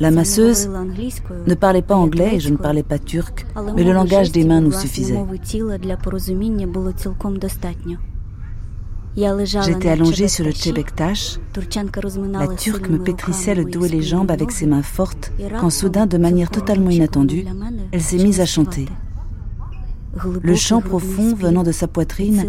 [0.00, 0.68] La masseuse
[1.46, 4.60] ne parlait pas anglais et je ne parlais pas turc, mais le langage des mains
[4.60, 5.24] nous suffisait.
[9.14, 11.38] J'étais allongée sur le tchebektash.
[12.32, 16.06] La turque me pétrissait le dos et les jambes avec ses mains fortes, quand soudain,
[16.06, 17.44] de manière totalement inattendue,
[17.92, 18.86] elle s'est mise à chanter.
[20.42, 22.44] Le chant profond venant de sa poitrine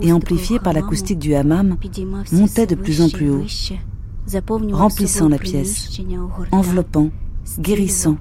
[0.00, 1.76] et amplifié par l'acoustique du hammam
[2.32, 3.44] montait de plus en plus haut,
[4.72, 6.00] remplissant la pièce,
[6.52, 7.10] enveloppant,
[7.58, 8.16] guérissant,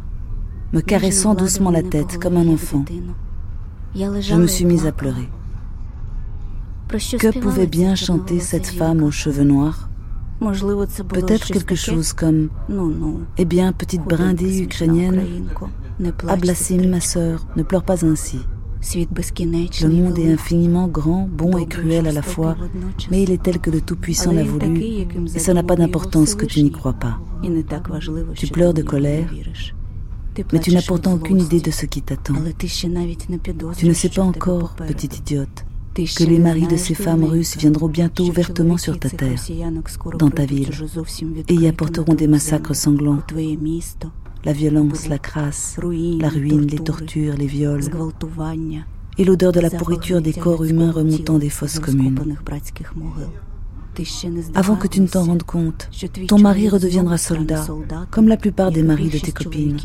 [0.73, 2.83] me caressant doucement la tête comme un enfant.
[3.95, 5.29] Je me suis mise à pleurer.
[6.89, 9.89] Que pouvait bien chanter cette femme aux cheveux noirs?
[11.07, 12.49] Peut-être quelque chose comme
[13.37, 15.47] Eh bien, petite brindille ukrainienne,
[16.27, 18.39] Ablassim, ma sœur, ne pleure pas ainsi.
[18.81, 22.57] Le monde est infiniment grand, bon et cruel à la fois,
[23.11, 26.45] mais il est tel que le Tout-Puissant l'a voulu, et ça n'a pas d'importance que
[26.45, 27.19] tu n'y crois pas.
[28.35, 29.31] Tu pleures de colère,
[30.51, 32.33] mais tu n'as pourtant aucune idée de ce qui t'attend.
[33.77, 37.87] Tu ne sais pas encore, petite idiote, que les maris de ces femmes russes viendront
[37.87, 39.39] bientôt ouvertement sur ta terre,
[40.17, 40.69] dans ta ville,
[41.47, 43.21] et y apporteront des massacres sanglants,
[44.43, 45.77] la violence, la crasse,
[46.19, 47.81] la ruine, les tortures, les viols,
[49.17, 52.37] et l'odeur de la pourriture des corps humains remontant des fosses communes.
[54.55, 55.89] Avant que tu ne t'en rendes compte,
[56.27, 57.65] ton mari redeviendra soldat,
[58.09, 59.77] comme la plupart des maris de tes copines.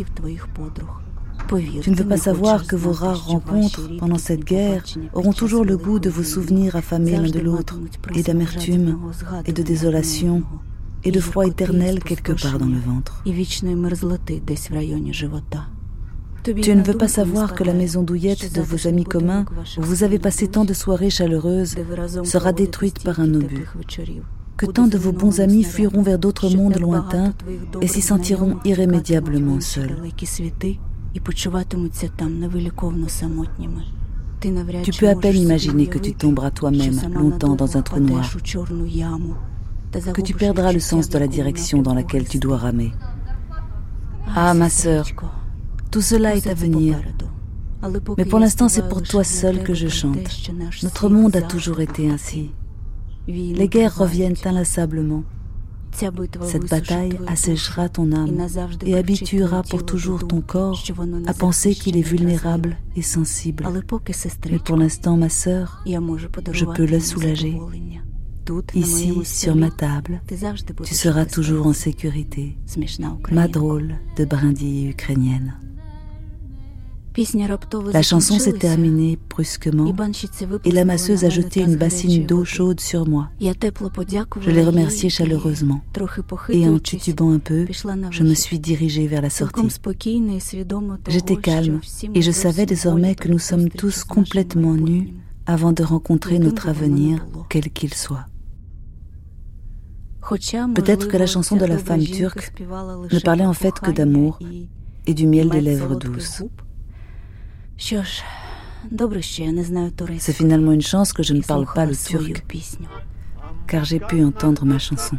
[1.80, 5.76] Tu ne veux pas savoir que vos rares rencontres pendant cette guerre auront toujours le
[5.76, 7.78] goût de vos souvenirs affamés l'un de l'autre,
[8.14, 8.98] et d'amertume,
[9.44, 10.42] et de désolation,
[11.04, 13.22] et de froid éternel quelque part dans le ventre.
[16.44, 19.46] Tu ne veux pas savoir que la maison douillette de vos amis communs,
[19.78, 21.74] où vous avez passé tant de soirées chaleureuses,
[22.22, 23.66] sera détruite par un obus.
[24.56, 27.34] Que tant de vos bons amis fuiront vers d'autres mondes lointains
[27.82, 29.96] et s'y sentiront irrémédiablement seuls.
[34.82, 38.30] Tu peux à peine imaginer que tu tomberas toi-même longtemps dans un trou noir,
[40.14, 42.92] que tu perdras le sens de la direction dans laquelle tu dois ramer.
[44.34, 45.06] Ah, ma sœur,
[45.90, 47.00] tout cela est à venir.
[48.18, 50.50] Mais pour l'instant, c'est pour toi seul que je chante.
[50.82, 52.50] Notre monde a toujours été ainsi.
[53.28, 55.24] Les guerres reviennent inlassablement.
[55.92, 58.46] Cette bataille asséchera ton âme
[58.84, 60.82] et habituera pour toujours ton corps
[61.26, 63.66] à penser qu'il est vulnérable et sensible.
[64.50, 65.82] Mais pour l'instant, ma sœur,
[66.52, 67.58] je peux le soulager.
[68.74, 70.20] Ici, sur ma table,
[70.84, 72.56] tu seras toujours en sécurité.
[73.32, 75.54] Ma drôle de brindille ukrainienne.
[77.92, 79.94] La chanson s'est terminée brusquement
[80.64, 83.30] et la masseuse a jeté une bassine d'eau chaude sur moi.
[83.40, 85.80] Je l'ai remerciée chaleureusement
[86.50, 87.66] et en titubant un peu,
[88.10, 89.62] je me suis dirigée vers la sortie.
[91.08, 91.80] J'étais calme
[92.14, 95.14] et je savais désormais que nous sommes tous complètement nus
[95.46, 98.26] avant de rencontrer notre avenir, quel qu'il soit.
[100.74, 104.38] Peut-être que la chanson de la femme turque ne parlait en fait que d'amour
[105.06, 106.42] et du miel des lèvres douces.
[110.18, 112.44] C'est finalement une chance que je ne parle pas le turc,
[113.66, 115.18] car j'ai pu entendre ma chanson.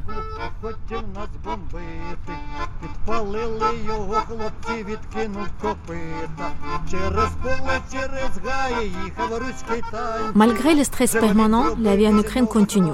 [10.36, 12.92] Malgré le stress permanent, la vie en Ukraine continue.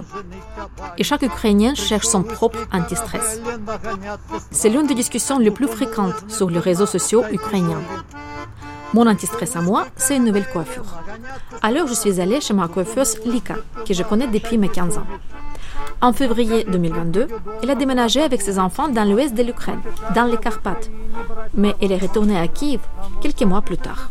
[0.98, 3.42] Et chaque Ukrainien cherche son propre anti-stress.
[4.52, 7.82] C'est l'une des discussions les plus fréquentes sur les réseaux sociaux ukrainiens.
[8.94, 10.86] Mon anti-stress à moi, c'est une nouvelle coiffure.
[11.64, 13.56] Alors, je suis allée chez ma coiffeuse Lika,
[13.88, 15.08] que je connais depuis mes 15 ans.
[16.00, 17.28] En février 2022,
[17.64, 19.82] elle a déménagé avec ses enfants dans l'ouest de l'Ukraine,
[20.14, 20.92] dans les Carpates.
[21.56, 22.82] Mais elle est retournée à Kiev
[23.22, 24.10] quelques mois plus tard.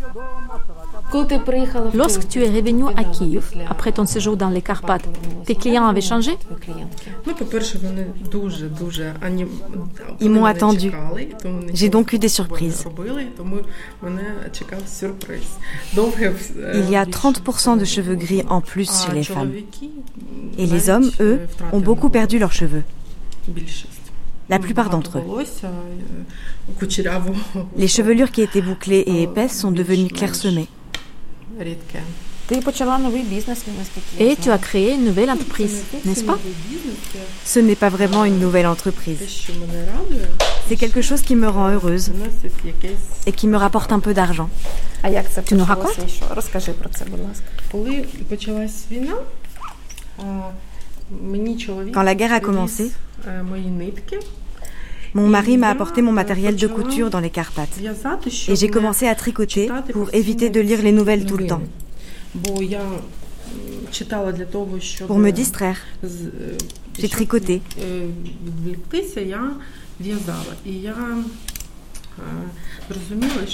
[1.94, 5.08] Lorsque tu es revenu à Kiev, après ton séjour dans les Carpates,
[5.44, 6.38] tes clients avaient changé
[10.20, 10.92] Ils m'ont attendu.
[11.74, 12.84] J'ai donc eu des surprises.
[16.74, 19.52] Il y a 30% de cheveux gris en plus chez les femmes.
[20.58, 21.40] Et les hommes, eux,
[21.72, 22.84] ont beaucoup perdu leurs cheveux.
[24.48, 25.24] La plupart d'entre eux.
[27.76, 30.68] Les chevelures qui étaient bouclées et épaisses sont devenues clairsemées.
[34.18, 36.38] Et tu as créé une nouvelle entreprise, n'est-ce pas?
[37.44, 39.18] Ce n'est pas vraiment une nouvelle entreprise.
[40.68, 42.10] C'est quelque chose qui me rend heureuse
[43.26, 44.50] et qui me rapporte un peu d'argent.
[45.46, 45.98] Tu nous racontes?
[51.92, 52.92] Quand la guerre a commencé,
[55.14, 57.78] Mon mari m'a apporté mon matériel de couture dans les Carpates
[58.48, 61.62] et j'ai commencé à tricoter pour éviter de lire les nouvelles tout le temps.
[65.06, 65.78] Pour me distraire,
[66.98, 67.60] j'ai tricoté.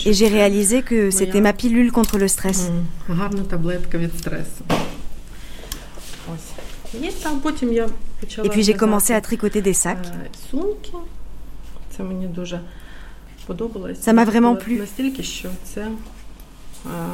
[0.06, 2.70] Et j'ai réalisé que c'était ma pilule contre le stress.
[8.44, 10.06] Et puis j'ai commencé à tricoter des sacs.
[13.94, 14.82] Ça m'a vraiment plu.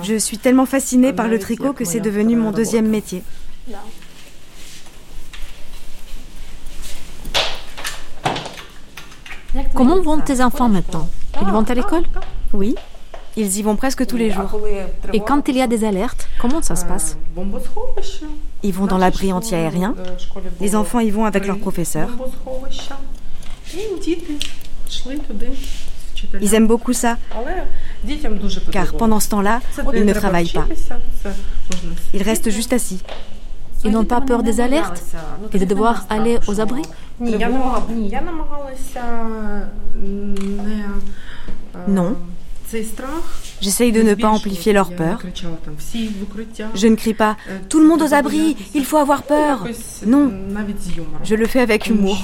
[0.03, 3.22] Je suis tellement fascinée par le tricot que c'est devenu mon deuxième métier.
[9.74, 11.09] Comment vont tes enfants maintenant?
[11.41, 12.05] Ils vont à l'école?
[12.53, 12.74] Oui,
[13.37, 14.61] ils y vont presque tous les jours.
[15.12, 17.16] Et quand il y a des alertes, comment ça se passe?
[18.62, 19.95] Ils vont dans l'abri anti-aérien.
[20.61, 22.11] Les enfants y vont avec leurs professeurs.
[26.41, 27.18] Ils aiment beaucoup ça.
[28.70, 29.61] Car pendant ce temps-là,
[29.95, 30.66] ils ne travaillent pas.
[32.12, 33.03] Ils restent juste assis.
[33.85, 35.03] Ils n'ont pas peur des alertes
[35.53, 36.82] et de devoir aller aux abris
[41.89, 42.16] Non.
[43.64, 45.22] J'essaye de ne pas amplifier leur peur.
[46.74, 47.32] Je ne crie pas⁇
[47.70, 49.66] Tout le monde aux abris, il faut avoir peur!⁇
[50.06, 50.30] Non,
[51.22, 52.18] je le fais avec humour.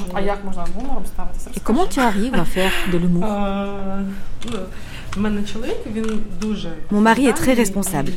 [1.57, 3.25] Et comment tu arrives à faire de l'humour?
[6.91, 8.13] Mon mari est très responsable.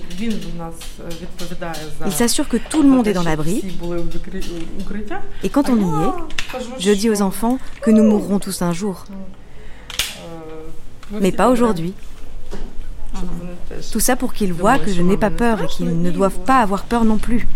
[2.06, 3.64] Il s'assure que tout le monde est dans l'abri.
[5.44, 6.12] Et quand on y est,
[6.78, 9.06] je dis aux enfants que nous mourrons tous un jour.
[11.22, 11.94] Mais pas aujourd'hui.
[13.92, 16.60] Tout ça pour qu'ils voient que je n'ai pas peur et qu'ils ne doivent pas
[16.60, 17.48] avoir peur non plus.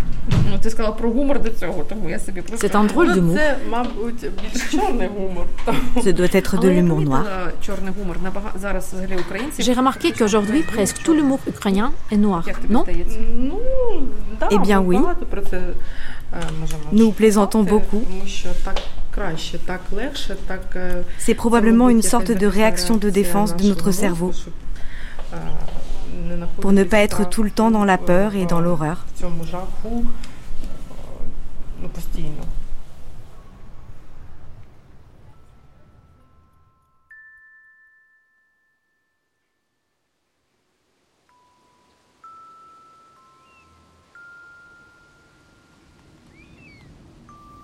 [2.56, 3.38] C'est un drôle d'humour.
[6.04, 7.26] Ce doit être de l'humour noir.
[9.60, 12.84] J'ai remarqué qu'aujourd'hui, presque tout l'humour ukrainien est noir, non?
[14.52, 14.98] Eh bien oui.
[16.92, 18.04] Nous plaisantons beaucoup.
[21.18, 24.32] C'est probablement une sorte de réaction de défense de notre cerveau
[26.62, 29.06] pour ne pas être tout le temps dans la peur et dans l'horreur.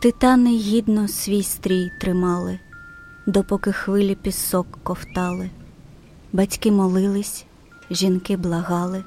[0.04, 2.60] Титани гідно свій стрій тримали,
[3.28, 5.50] допоки хвилі пісок ковтали.
[6.34, 7.46] Батьки молились,
[7.94, 9.04] жінки благали,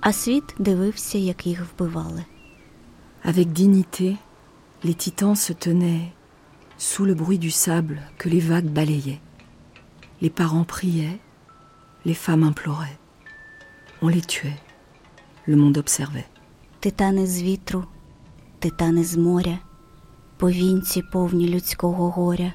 [0.00, 2.24] а світ дивився, як їх вбивали.
[3.24, 4.16] Avec dignité,
[4.84, 6.08] les titans se tenaient
[6.76, 9.20] sous le bruit du sable que les vagues balayaient.
[10.20, 11.18] Les parents priaient,
[12.04, 12.98] les femmes imploraient.
[14.02, 14.60] On les tuait,
[15.46, 16.28] le monde observait.
[16.80, 17.84] Титани з вітру,
[18.58, 19.58] титани з моря,
[20.36, 22.52] повінці повні людського горя.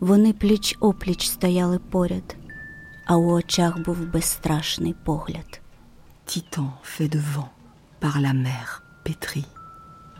[0.00, 2.36] Вони пліч опліч стояли поряд.
[6.26, 7.52] Titan fait de vent
[8.00, 9.46] par la mer pétrie,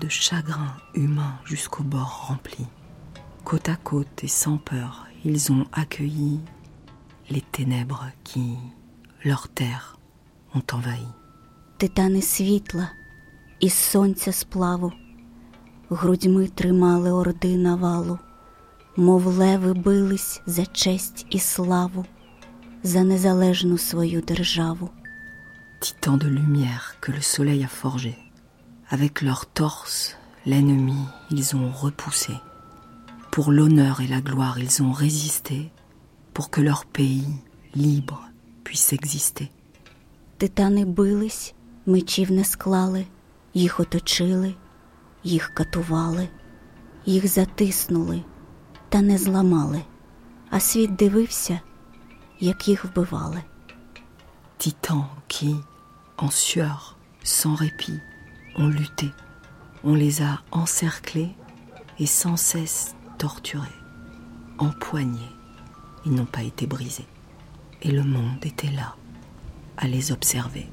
[0.01, 2.67] de chagrin humain jusqu'au bord rempli.
[3.45, 6.41] Côte à côte et sans peur, ils ont accueilli
[7.31, 8.57] les ténèbres qui,
[9.25, 9.97] leur terre,
[10.55, 11.07] ont envahi.
[11.79, 12.89] Титани світла
[13.61, 14.93] із сонця сплаву,
[15.91, 18.19] грудьми тримали орди навалу,
[18.97, 22.05] мов леви бились за честь і славу.
[25.81, 28.19] Titans de lumière que le soleil a forgé.
[28.89, 30.17] Avec leur torse,
[30.47, 30.99] l'ennemi,
[31.31, 32.33] ils ont repoussé.
[33.31, 35.71] Pour l'honneur et la gloire, ils ont résisté
[36.35, 37.29] pour que leur pays,
[37.77, 38.29] libre,
[38.65, 39.51] puisse exister.
[40.39, 41.55] Титани бились,
[41.87, 43.07] мечів не склали,
[43.55, 44.55] їх оточили,
[45.25, 46.29] їх катували,
[47.07, 48.23] їх затиснули,
[48.89, 49.83] та не зламали,
[50.51, 51.61] а світ дивився–
[54.59, 55.55] Titans qui,
[56.19, 58.01] en sueur, sans répit,
[58.57, 59.13] ont lutté.
[59.85, 61.37] On les a encerclés
[62.01, 63.69] et sans cesse torturés,
[64.59, 65.31] empoignés.
[66.05, 67.07] Ils n'ont pas été brisés.
[67.81, 68.97] Et le monde était là,
[69.77, 70.69] à les observer.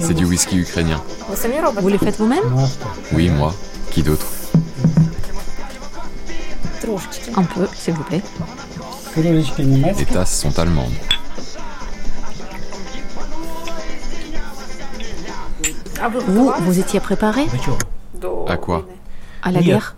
[0.00, 1.02] C'est du whisky ukrainien.
[1.80, 2.44] Vous le faites vous-même?
[3.12, 3.54] Oui, moi.
[3.90, 4.26] Qui d'autre?
[7.36, 8.22] Un peu, s'il vous plaît.
[9.16, 10.92] Les tasses sont allemandes.
[16.26, 17.46] Vous, vous étiez préparé?
[18.48, 18.86] À quoi?
[19.42, 19.96] À la guerre?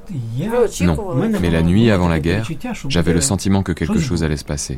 [0.80, 2.48] Non, mais la nuit avant la guerre,
[2.88, 4.76] j'avais le sentiment que quelque chose allait se passer.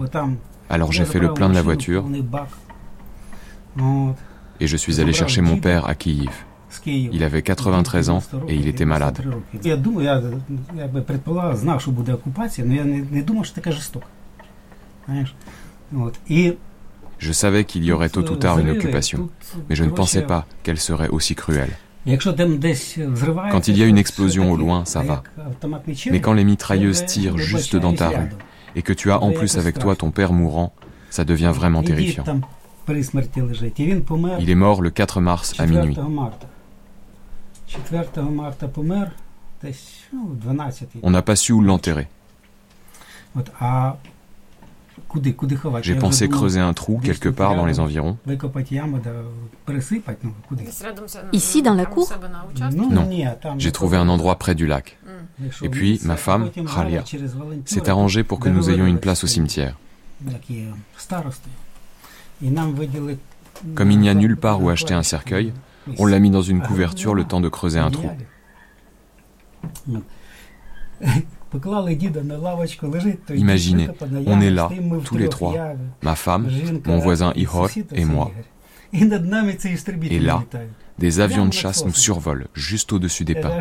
[0.69, 2.05] Alors j'ai fait le plein de la voiture
[4.61, 6.31] et je suis allé chercher mon père à Kiev.
[6.87, 9.23] Il avait 93 ans et il était malade.
[17.19, 19.31] Je savais qu'il y aurait tôt ou tard une occupation,
[19.69, 21.71] mais je ne pensais pas qu'elle serait aussi cruelle.
[22.07, 25.23] Quand il y a une explosion au loin, ça va.
[26.11, 28.31] Mais quand les mitrailleuses tirent juste dans ta rue
[28.77, 30.75] et que tu as en plus avec toi ton père mourant,
[31.11, 32.25] ça devient vraiment terrifiant.
[34.41, 35.97] Il est mort le 4 mars à minuit.
[41.03, 42.09] On n'a pas su où l'enterrer.
[45.83, 48.17] J'ai pensé creuser un trou quelque part dans les environs.
[51.33, 52.13] Ici, dans la cour
[52.91, 53.09] Non,
[53.59, 54.99] j'ai trouvé un endroit près du lac.
[55.63, 57.05] Et puis, ma femme, Khalia,
[57.65, 59.77] s'est arrangée pour que nous ayons une place au cimetière.
[63.75, 65.53] Comme il n'y a nulle part où acheter un cercueil,
[65.99, 68.11] on l'a mis dans une couverture le temps de creuser un trou.
[73.35, 73.89] Imaginez,
[74.27, 74.69] on est là,
[75.05, 75.55] tous les trois,
[76.03, 76.49] ma femme,
[76.87, 78.33] mon voisin Ihor et moi.
[78.93, 80.45] Et là,
[80.99, 83.59] des avions de chasse nous survolent juste au-dessus des pins.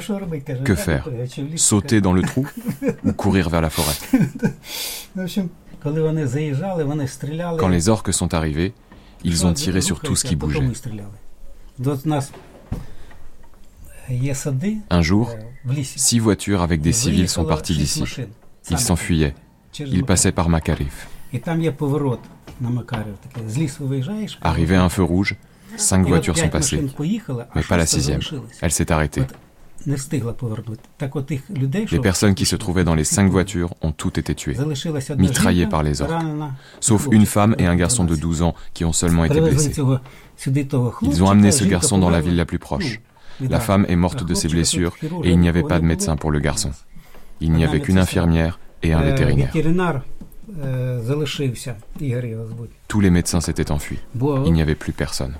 [0.63, 1.09] Que faire
[1.55, 2.47] Sauter dans le trou
[3.03, 3.95] ou courir vers la forêt?
[7.57, 8.73] Quand les orques sont arrivés,
[9.23, 10.61] ils ont tiré sur tout ce qui bougeait.
[14.89, 15.35] Un jour,
[15.83, 18.03] six voitures avec des civils sont parties d'ici.
[18.69, 19.35] Ils s'enfuyaient.
[19.79, 21.07] Ils passaient par Makarif.
[24.41, 25.35] Arrivé à un feu rouge,
[25.77, 26.85] cinq voitures sont passées,
[27.55, 28.21] mais pas la sixième.
[28.61, 29.23] Elle s'est arrêtée.
[31.91, 34.57] Les personnes qui se trouvaient dans les cinq voitures ont toutes été tuées,
[35.17, 36.11] mitraillées par les orques,
[36.79, 39.73] sauf une femme et un garçon de 12 ans qui ont seulement été blessés.
[41.01, 42.99] Ils ont amené ce garçon dans la ville la plus proche.
[43.41, 46.31] La femme est morte de ses blessures et il n'y avait pas de médecin pour
[46.31, 46.71] le garçon.
[47.41, 49.51] Il n'y avait qu'une infirmière et un vétérinaire.
[52.87, 53.99] Tous les médecins s'étaient enfuis.
[54.45, 55.35] Il n'y avait plus personne.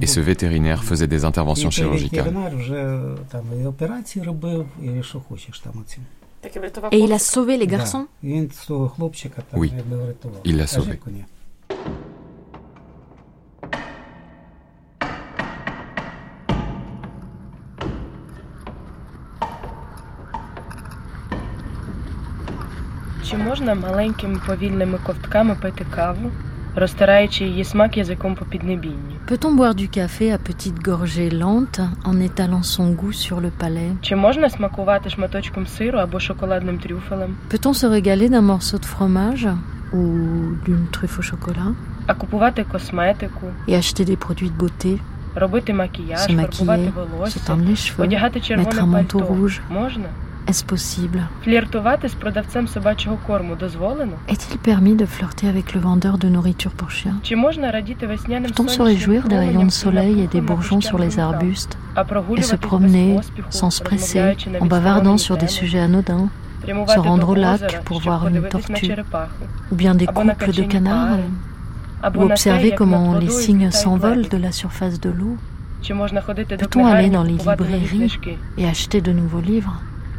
[0.00, 2.32] Et ce vétérinaire faisait des interventions chirurgicales.
[6.92, 8.06] Et il a sauvé les garçons?
[8.22, 9.72] Oui,
[10.44, 11.00] il l'a sauvé.
[23.29, 26.31] Чи можна маленькими повільними ковтками пити каву,
[26.75, 29.15] розтираючи її смак язиком по піднебінні?
[29.29, 33.91] Peut-on boire du café à petites gorgées lentes en étalant son goût sur le palais
[34.01, 37.35] Чи можна смакувати шматочком сиру або шоколадним трюфелем?
[37.51, 39.47] Peut-on se régaler d'un morceau de fromage
[39.93, 40.01] ou
[40.65, 41.71] d'une truffe au chocolat
[42.07, 44.99] А купувати косметику, et acheter des produits de beauté,
[45.35, 49.19] робити макіяж, se фарбувати maquiller, se волосся, teindre les cheveux, одягати mettre червоне un manteau
[49.19, 49.33] пальто?
[49.33, 50.05] rouge Можна?
[50.47, 54.11] Est-ce possible Фліртувати з продавцем собачого корму дозволено?
[54.29, 58.51] Est-il permis de flirter avec le vendeur de nourriture pour chien Чи можна радіти весняним
[58.51, 61.05] Peut-on se сонячним réjouir des rayons de променям soleil et des на bourgeons sur les
[61.07, 61.35] пущеному траві?
[61.35, 65.13] arbustes А et se прогулюватись без promener поспіху, sans se presser розмовляючи на en bavardant
[65.13, 65.67] відсторонені sur des теми?
[65.67, 66.29] sujets anodins
[66.61, 69.43] Прямувати se rendre до au lac озера, pour щоб voir une подивитись на tortue черепаху.
[69.71, 71.23] ou bien des Або на couples de качені canards пари.
[72.01, 74.35] Або ou на те, observer як над comment les водою cygnes злітають s'envolent лебеді.
[74.35, 75.35] de la surface de l'eau
[75.81, 78.37] Чи можна ходити до Peut-on aller книгарні, dans les купувати нові librairies книжки?
[78.57, 79.77] et acheter de nouveaux livres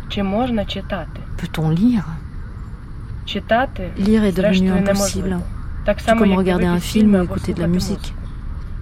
[0.09, 1.21] Чи можна читати?
[1.43, 2.05] Peut-on lire
[3.25, 5.43] Читати Lire est devenu зрештою impossible, неможливо.
[5.85, 7.67] Так tout само, comme як regarder un дивитись film фільми ou або écouter de la
[7.67, 7.91] слухати musique.
[7.91, 8.15] музику.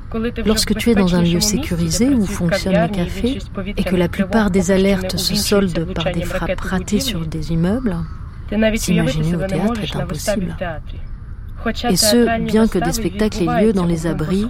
[0.09, 2.27] Коли ти вже Lorsque в tu es dans un lieu безпечнішому місці, sécurisé де où
[2.27, 4.73] працюють fonctionnent les кав'ярні, cafés більшість et повітряних que la тривог plupart des поки що
[4.73, 7.53] не alertes se увінчуються soldent par des влучанням frappes ракет у ratées sur будівлі, des
[7.57, 8.05] immeubles,
[8.49, 10.55] ти навіть уявити s'imaginer au себе не théâtre можеш est на виставі impossible.
[10.55, 11.01] в театрі.
[11.90, 14.48] Et ce, bien que des spectacles aient lieu dans les abris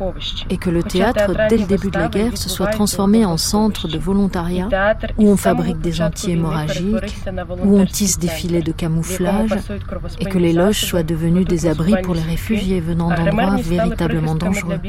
[0.50, 3.88] et que le théâtre, dès le début de la guerre, se soit transformé en centre
[3.88, 4.70] de volontariat
[5.18, 7.16] où on fabrique des anti-hémorragiques,
[7.64, 9.52] où on tisse des filets de camouflage
[10.20, 14.80] et que les loges soient devenues des abris pour les réfugiés venant d'endroits véritablement dangereux.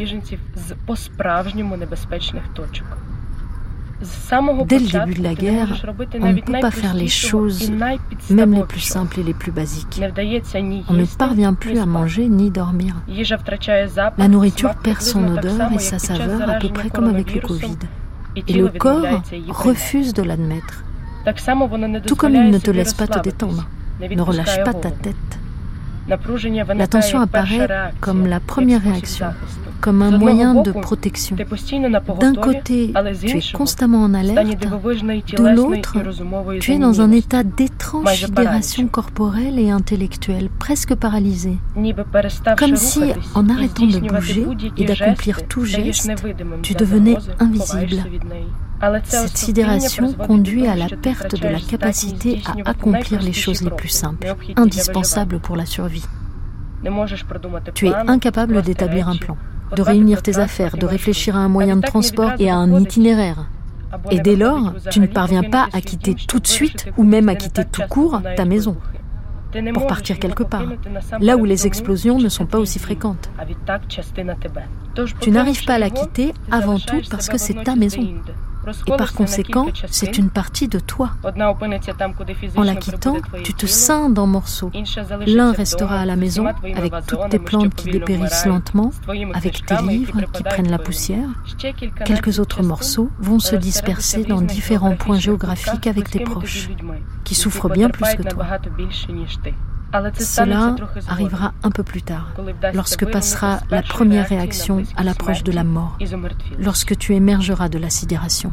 [4.67, 5.85] Dès le début de la guerre,
[6.21, 7.71] on ne peut pas faire les choses,
[8.31, 10.01] même les plus simples et les plus basiques.
[10.89, 12.95] On ne parvient plus à manger ni dormir.
[14.17, 17.79] La nourriture perd son odeur et sa saveur à peu près comme avec le Covid.
[18.47, 20.85] Et le corps refuse de l'admettre.
[22.07, 23.69] Tout comme il ne te laisse pas te détendre,
[24.01, 25.39] ne relâche pas ta tête.
[26.09, 27.69] La tension apparaît
[28.01, 29.27] comme la première réaction,
[29.81, 31.37] comme un moyen de protection.
[32.21, 35.99] D'un côté, tu es constamment en alerte, de l'autre,
[36.61, 41.59] tu es dans un état d'étrange sidération corporelle et intellectuelle, presque paralysé.
[42.57, 43.03] Comme si,
[43.35, 44.47] en arrêtant de bouger
[44.77, 46.11] et d'accomplir tout geste,
[46.63, 48.05] tu devenais invisible.
[49.05, 53.89] Cette sidération conduit à la perte de la capacité à accomplir les choses les plus
[53.89, 56.05] simples, indispensables pour la survie.
[57.75, 59.37] Tu es incapable d'établir un plan,
[59.75, 63.49] de réunir tes affaires, de réfléchir à un moyen de transport et à un itinéraire.
[64.11, 67.35] Et dès lors, tu ne parviens pas à quitter tout de suite ou même à
[67.35, 68.77] quitter tout court ta maison
[69.73, 70.67] pour partir quelque part,
[71.21, 73.31] là où les explosions ne sont pas aussi fréquentes.
[75.21, 78.07] Tu n'arrives pas à la quitter avant tout parce que c'est ta maison.
[78.87, 81.11] Et par conséquent, c'est une partie de toi.
[82.57, 84.71] En la quittant, tu te scindes en morceaux.
[85.27, 88.91] L'un restera à la maison avec toutes tes plantes qui dépérissent lentement,
[89.35, 91.29] avec tes livres qui prennent la poussière.
[92.05, 96.69] Quelques autres morceaux vont se disperser dans différents points géographiques avec tes proches,
[97.25, 98.47] qui souffrent bien plus que toi.
[100.19, 100.77] Cela
[101.09, 102.35] arrivera un peu plus tard,
[102.75, 105.97] lorsque passera la première réaction à l'approche de la mort,
[106.59, 108.53] lorsque tu émergeras de la sidération.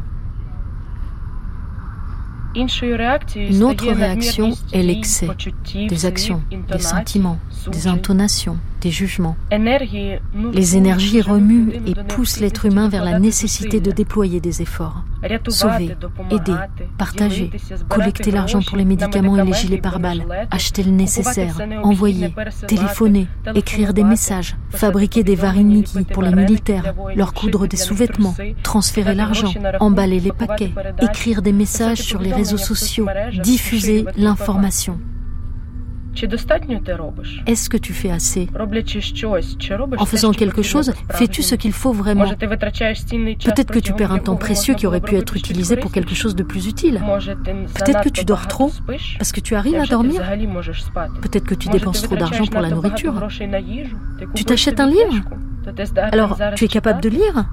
[2.54, 5.28] Une autre réaction est l'excès
[5.74, 7.38] des actions, des sentiments,
[7.70, 8.56] des intonations,
[8.86, 9.36] des jugements.
[10.52, 15.02] Les énergies remuent et poussent l'être humain vers la nécessité de déployer des efforts.
[15.48, 15.96] Sauver,
[16.30, 16.54] aider,
[16.96, 17.50] partager,
[17.88, 22.32] collecter l'argent pour les médicaments et les gilets pare-balles, acheter le nécessaire, envoyer,
[22.68, 23.26] téléphoner,
[23.56, 29.52] écrire des messages, fabriquer des variniki pour les militaires, leur coudre des sous-vêtements, transférer l'argent,
[29.80, 33.08] emballer les paquets, écrire des messages sur les réseaux sociaux,
[33.42, 35.00] diffuser l'information.
[37.46, 38.48] Est-ce que tu fais assez?
[39.98, 42.26] En faisant quelque chose, fais-tu ce qu'il faut vraiment?
[42.26, 46.34] Peut-être que tu perds un temps précieux qui aurait pu être utilisé pour quelque chose
[46.34, 47.02] de plus utile.
[47.74, 48.72] Peut-être que tu dors trop
[49.18, 50.22] parce que tu arrives à dormir.
[51.22, 53.14] Peut-être que tu dépenses trop d'argent pour la nourriture.
[54.34, 55.14] Tu t'achètes un livre?
[56.12, 57.46] Alors, tu es capable de lire?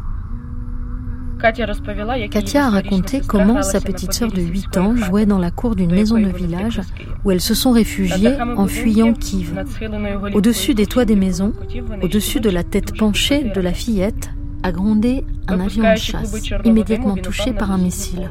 [1.43, 5.91] Katia a raconté comment sa petite sœur de 8 ans jouait dans la cour d'une
[5.91, 6.79] maison de village
[7.25, 9.51] où elles se sont réfugiées en fuyant Kiev.
[10.33, 11.51] Au-dessus des toits des maisons,
[12.01, 14.31] au-dessus de la tête penchée de la fillette,
[14.63, 16.33] a grondé un avion de chasse,
[16.63, 18.29] immédiatement touché par un missile.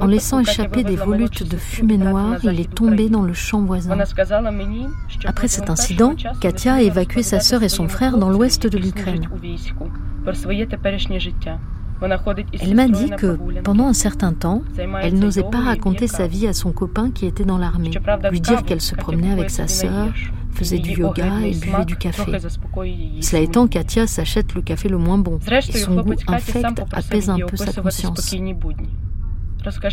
[0.00, 3.96] En laissant échapper des volutes de fumée noire, il est tombé dans le champ voisin.
[5.26, 9.28] Après cet incident, Katia a évacué sa sœur et son frère dans l'ouest de l'Ukraine.
[12.60, 14.62] Elle m'a dit que pendant un certain temps,
[15.02, 17.90] elle n'osait pas raconter sa vie à son copain qui était dans l'armée,
[18.30, 20.08] lui dire qu'elle se promenait avec sa sœur,
[20.52, 22.32] faisait du yoga et buvait du café.
[23.20, 27.38] Cela étant, Katia s'achète le café le moins bon et son goût infect apaise un
[27.38, 28.34] peu sa conscience.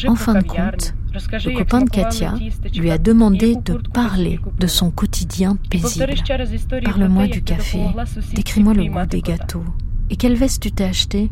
[0.08, 2.36] En fin de compte, le copain de Katia
[2.76, 6.14] lui a demandé de parler de son quotidien paisible.
[6.84, 7.80] Parle-moi du café,
[8.34, 9.64] décris-moi le goût des gâteaux.
[10.10, 11.32] Et quelle veste tu t'es acheté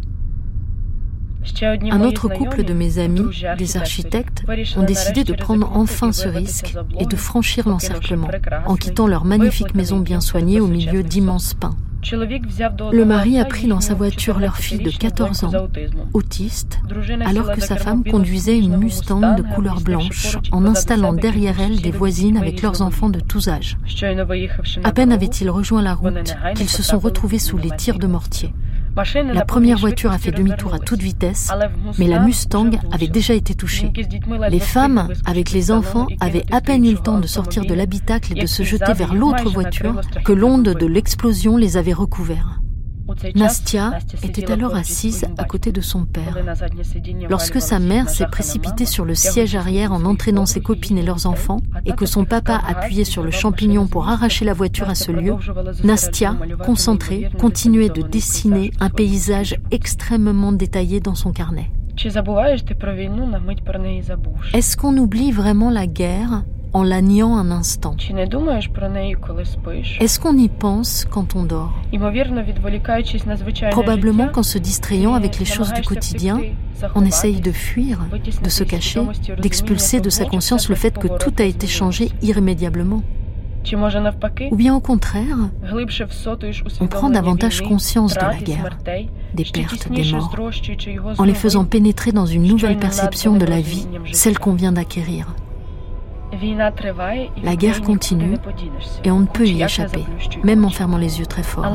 [1.91, 4.43] un autre couple de mes amis, des architectes,
[4.77, 8.29] ont décidé de prendre enfin ce risque et de franchir l'encerclement
[8.65, 11.75] en quittant leur magnifique maison bien soignée au milieu d'immenses pins.
[12.11, 15.67] Le mari a pris dans sa voiture leur fille de 14 ans,
[16.13, 16.79] autiste,
[17.25, 21.91] alors que sa femme conduisait une Mustang de couleur blanche en installant derrière elle des
[21.91, 23.77] voisines avec leurs enfants de tous âges.
[24.83, 28.53] À peine avaient-ils rejoint la route qu'ils se sont retrouvés sous les tirs de mortier.
[29.33, 31.49] La première voiture a fait demi-tour à toute vitesse,
[31.97, 33.91] mais la Mustang avait déjà été touchée.
[34.49, 38.33] Les femmes, avec les enfants, avaient à peine eu le temps de sortir de l'habitacle
[38.35, 42.61] et de se jeter vers l'autre voiture que l'onde de l'explosion les avait recouverts.
[43.35, 46.37] Nastia était alors assise à côté de son père.
[47.29, 51.25] Lorsque sa mère s'est précipitée sur le siège arrière en entraînant ses copines et leurs
[51.25, 55.11] enfants, et que son papa appuyait sur le champignon pour arracher la voiture à ce
[55.11, 55.35] lieu,
[55.83, 56.35] Nastia,
[56.65, 61.71] concentrée, continuait de dessiner un paysage extrêmement détaillé dans son carnet.
[64.53, 66.43] Est-ce qu'on oublie vraiment la guerre?
[66.73, 67.95] En la niant un instant.
[69.99, 71.73] Est-ce qu'on y pense quand on dort?
[73.71, 76.39] Probablement qu'en se distrayant avec les choses du quotidien,
[76.95, 77.99] on essaye de fuir,
[78.43, 79.01] de se cacher,
[79.41, 83.01] d'expulser de sa conscience le fait que tout a été changé irrémédiablement.
[84.49, 85.37] Ou bien au contraire,
[86.79, 88.77] on prend davantage conscience de la guerre,
[89.35, 90.35] des pertes, des morts,
[91.17, 95.35] en les faisant pénétrer dans une nouvelle perception de la vie, celle qu'on vient d'acquérir.
[97.43, 98.35] La guerre continue
[99.03, 100.05] et on ne peut y échapper,
[100.43, 101.65] même en fermant les yeux très fort.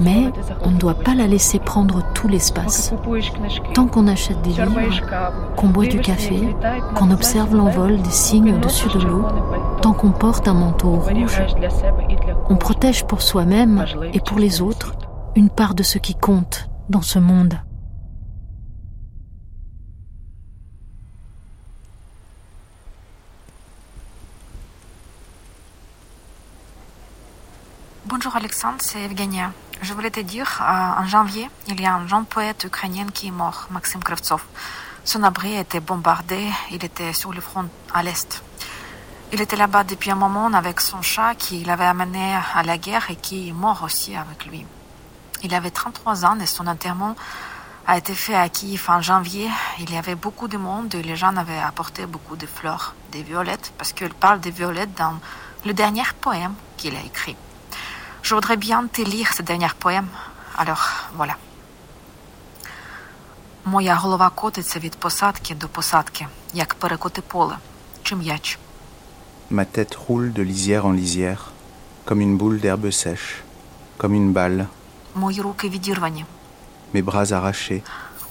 [0.00, 0.32] Mais
[0.62, 2.92] on ne doit pas la laisser prendre tout l'espace.
[3.74, 4.80] Tant qu'on achète des livres,
[5.56, 6.54] qu'on boit du café,
[6.94, 9.24] qu'on observe l'envol des signes au-dessus de l'eau,
[9.82, 11.42] tant qu'on porte un manteau rouge,
[12.50, 14.94] on protège pour soi-même et pour les autres
[15.36, 17.54] une part de ce qui compte dans ce monde.
[28.36, 29.52] Alexandre, c'est Evgenia.
[29.80, 33.28] Je voulais te dire, euh, en janvier, il y a un jeune poète ukrainien qui
[33.28, 34.42] est mort, Maxime Kravtsov.
[35.04, 38.42] Son abri a été bombardé, il était sur le front à l'est.
[39.32, 43.08] Il était là-bas depuis un moment avec son chat qu'il avait amené à la guerre
[43.08, 44.66] et qui est mort aussi avec lui.
[45.44, 47.14] Il avait 33 ans et son enterrement
[47.86, 49.48] a été fait à Kiev en janvier.
[49.78, 53.22] Il y avait beaucoup de monde et les gens avaient apporté beaucoup de fleurs, des
[53.22, 55.20] violettes, parce qu'il parle des violettes dans
[55.64, 57.36] le dernier poème qu'il a écrit.
[58.24, 60.08] Je voudrais bien te lire ce dernier poème.
[60.56, 60.82] Alors,
[61.18, 61.36] voilà.
[63.66, 67.56] Моя голова котиться від посадки до посадки, як перекоти поле,
[68.02, 68.58] чи м'яч.
[69.50, 71.42] Ma tête roule de lisière en lisière,
[72.06, 73.42] comme une boule d'herbe sèche,
[73.98, 74.66] comme une balle.
[75.14, 76.24] Мої руки відірвані.
[76.94, 77.82] Mes bras arrachés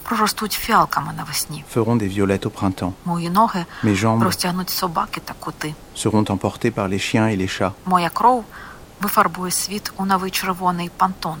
[0.02, 1.64] проростуть фіалками навесні.
[1.74, 2.92] feront des violettes au printemps.
[3.04, 5.74] Мої ноги Mes jambes розтягнуть собаки та коти.
[5.96, 7.72] seront emportées par les chiens et les chats.
[7.86, 8.44] Моя кров
[9.03, 11.37] вифарбує світ у новий червоний пантон.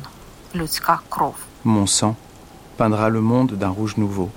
[0.55, 1.35] Людська кров.
[1.65, 2.15] Mon sang
[2.77, 4.29] peindra le monde d'un rouge nouveau.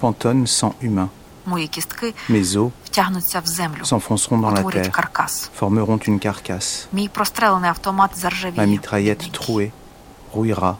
[0.00, 1.08] Pantone sang humain.
[1.46, 3.82] Мої кістки Mes os втягнуться в землю.
[3.84, 5.50] s'enfonceront dans la утворять terre, каркас.
[5.60, 6.86] formeront une carcasse.
[6.92, 8.66] Мій прострелений автомат Ma заржавіє.
[8.78, 9.70] mitraillette trouée
[10.34, 10.74] rouillera,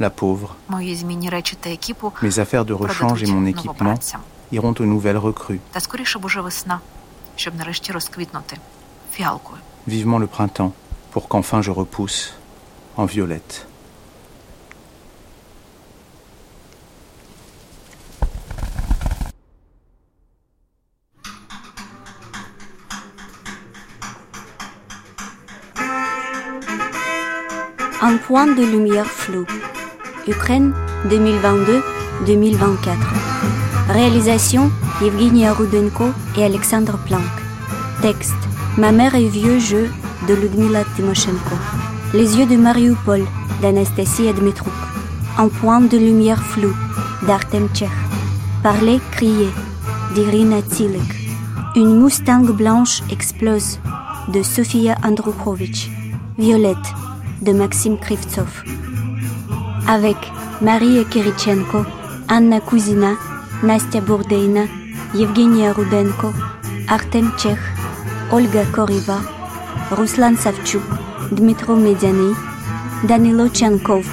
[0.00, 0.48] la pauvre.
[0.68, 4.20] Мої змінні речі та екіпу Mes affaires de rechange et mon продадуть équipement новобранцям.
[4.52, 5.58] iront aux nouvelles recrues.
[5.72, 6.80] Та скоріше б уже весна,
[7.36, 8.56] щоб нарешті розквітнути
[9.12, 9.58] фіалкою.
[9.88, 10.70] Vivement le printemps,
[11.19, 12.33] pour qu'enfin je repousse
[12.95, 13.67] en violette.
[28.01, 29.45] Un point de lumière flou.
[30.25, 30.73] Ukraine
[31.09, 32.95] 2022-2024.
[33.89, 36.05] Réalisation Evgenia Rudenko
[36.37, 37.23] et Alexandre Planck.
[38.01, 38.31] Texte
[38.77, 39.89] Ma mère est vieux jeu
[40.27, 41.55] de Ludmila Timoshenko.
[42.13, 43.23] Les yeux de Mariupol
[43.61, 44.73] d'Anastasia Dmitrouk.
[45.37, 46.73] Un point de lumière flou
[47.25, 47.89] d'Artem Tchekh.
[48.63, 49.49] Parler, crier
[50.13, 51.15] d'Irina Tilek.
[51.75, 53.79] Une moustangue blanche explose
[54.33, 55.89] de Sofia Andrukhovich.
[56.37, 56.93] Violette
[57.41, 58.63] de Maxime Krivtsov.
[59.87, 60.17] Avec
[60.61, 61.85] Marie Kirichenko,
[62.27, 63.15] Anna Kuzina,
[63.63, 64.65] Nastya Bourdeina,
[65.13, 66.33] Evgenia Rudenko,
[66.87, 67.59] Artem Tchekh,
[68.31, 69.19] Olga Koriva,
[69.91, 70.83] Ruslan Savchuk,
[71.31, 72.35] Dmitro Mediani,
[73.07, 74.05] Danilo Tchankov,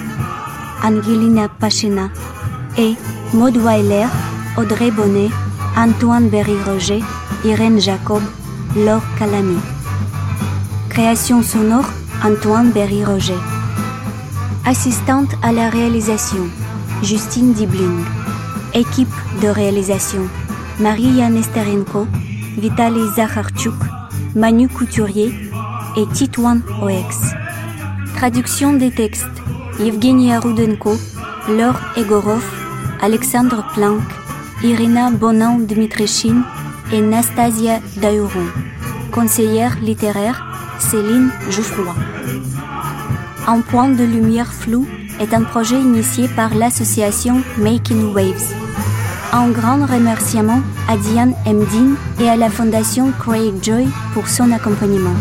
[0.83, 2.09] Angelina Pachina
[2.79, 2.95] et
[3.35, 4.07] Maud Weiler,
[4.57, 5.29] Audrey Bonnet,
[5.77, 7.03] Antoine Berry-Roger,
[7.45, 8.23] Irène Jacob,
[8.75, 9.59] Laure Calamy.
[10.89, 11.91] Création sonore
[12.25, 13.39] Antoine Berry-Roger.
[14.65, 16.49] Assistante à la réalisation,
[17.03, 18.03] Justine Dibling.
[18.73, 19.13] Équipe
[19.43, 20.23] de réalisation,
[20.81, 22.07] Maria Nesterenko,
[22.57, 23.75] Vitaly Zakharchuk,
[24.35, 25.46] Manu Couturier
[25.97, 27.33] et Titouan Oex.
[28.17, 29.27] Traduction des textes,
[29.81, 30.97] Evgenia Rudenko,
[31.49, 32.45] Laure Egorov,
[33.01, 34.03] Alexandre Planck,
[34.63, 36.43] Irina Bonan-Dmitrichin
[36.93, 38.47] et Nastasia Dahuron.
[39.13, 40.45] Conseillère littéraire,
[40.79, 41.95] Céline Jouffroy.
[43.47, 44.87] Un point de lumière flou
[45.21, 48.55] est un projet initié par l'association Making Waves.
[49.33, 55.15] Un grand remerciement à Diane Emdin et à la fondation Craig Joy pour son accompagnement.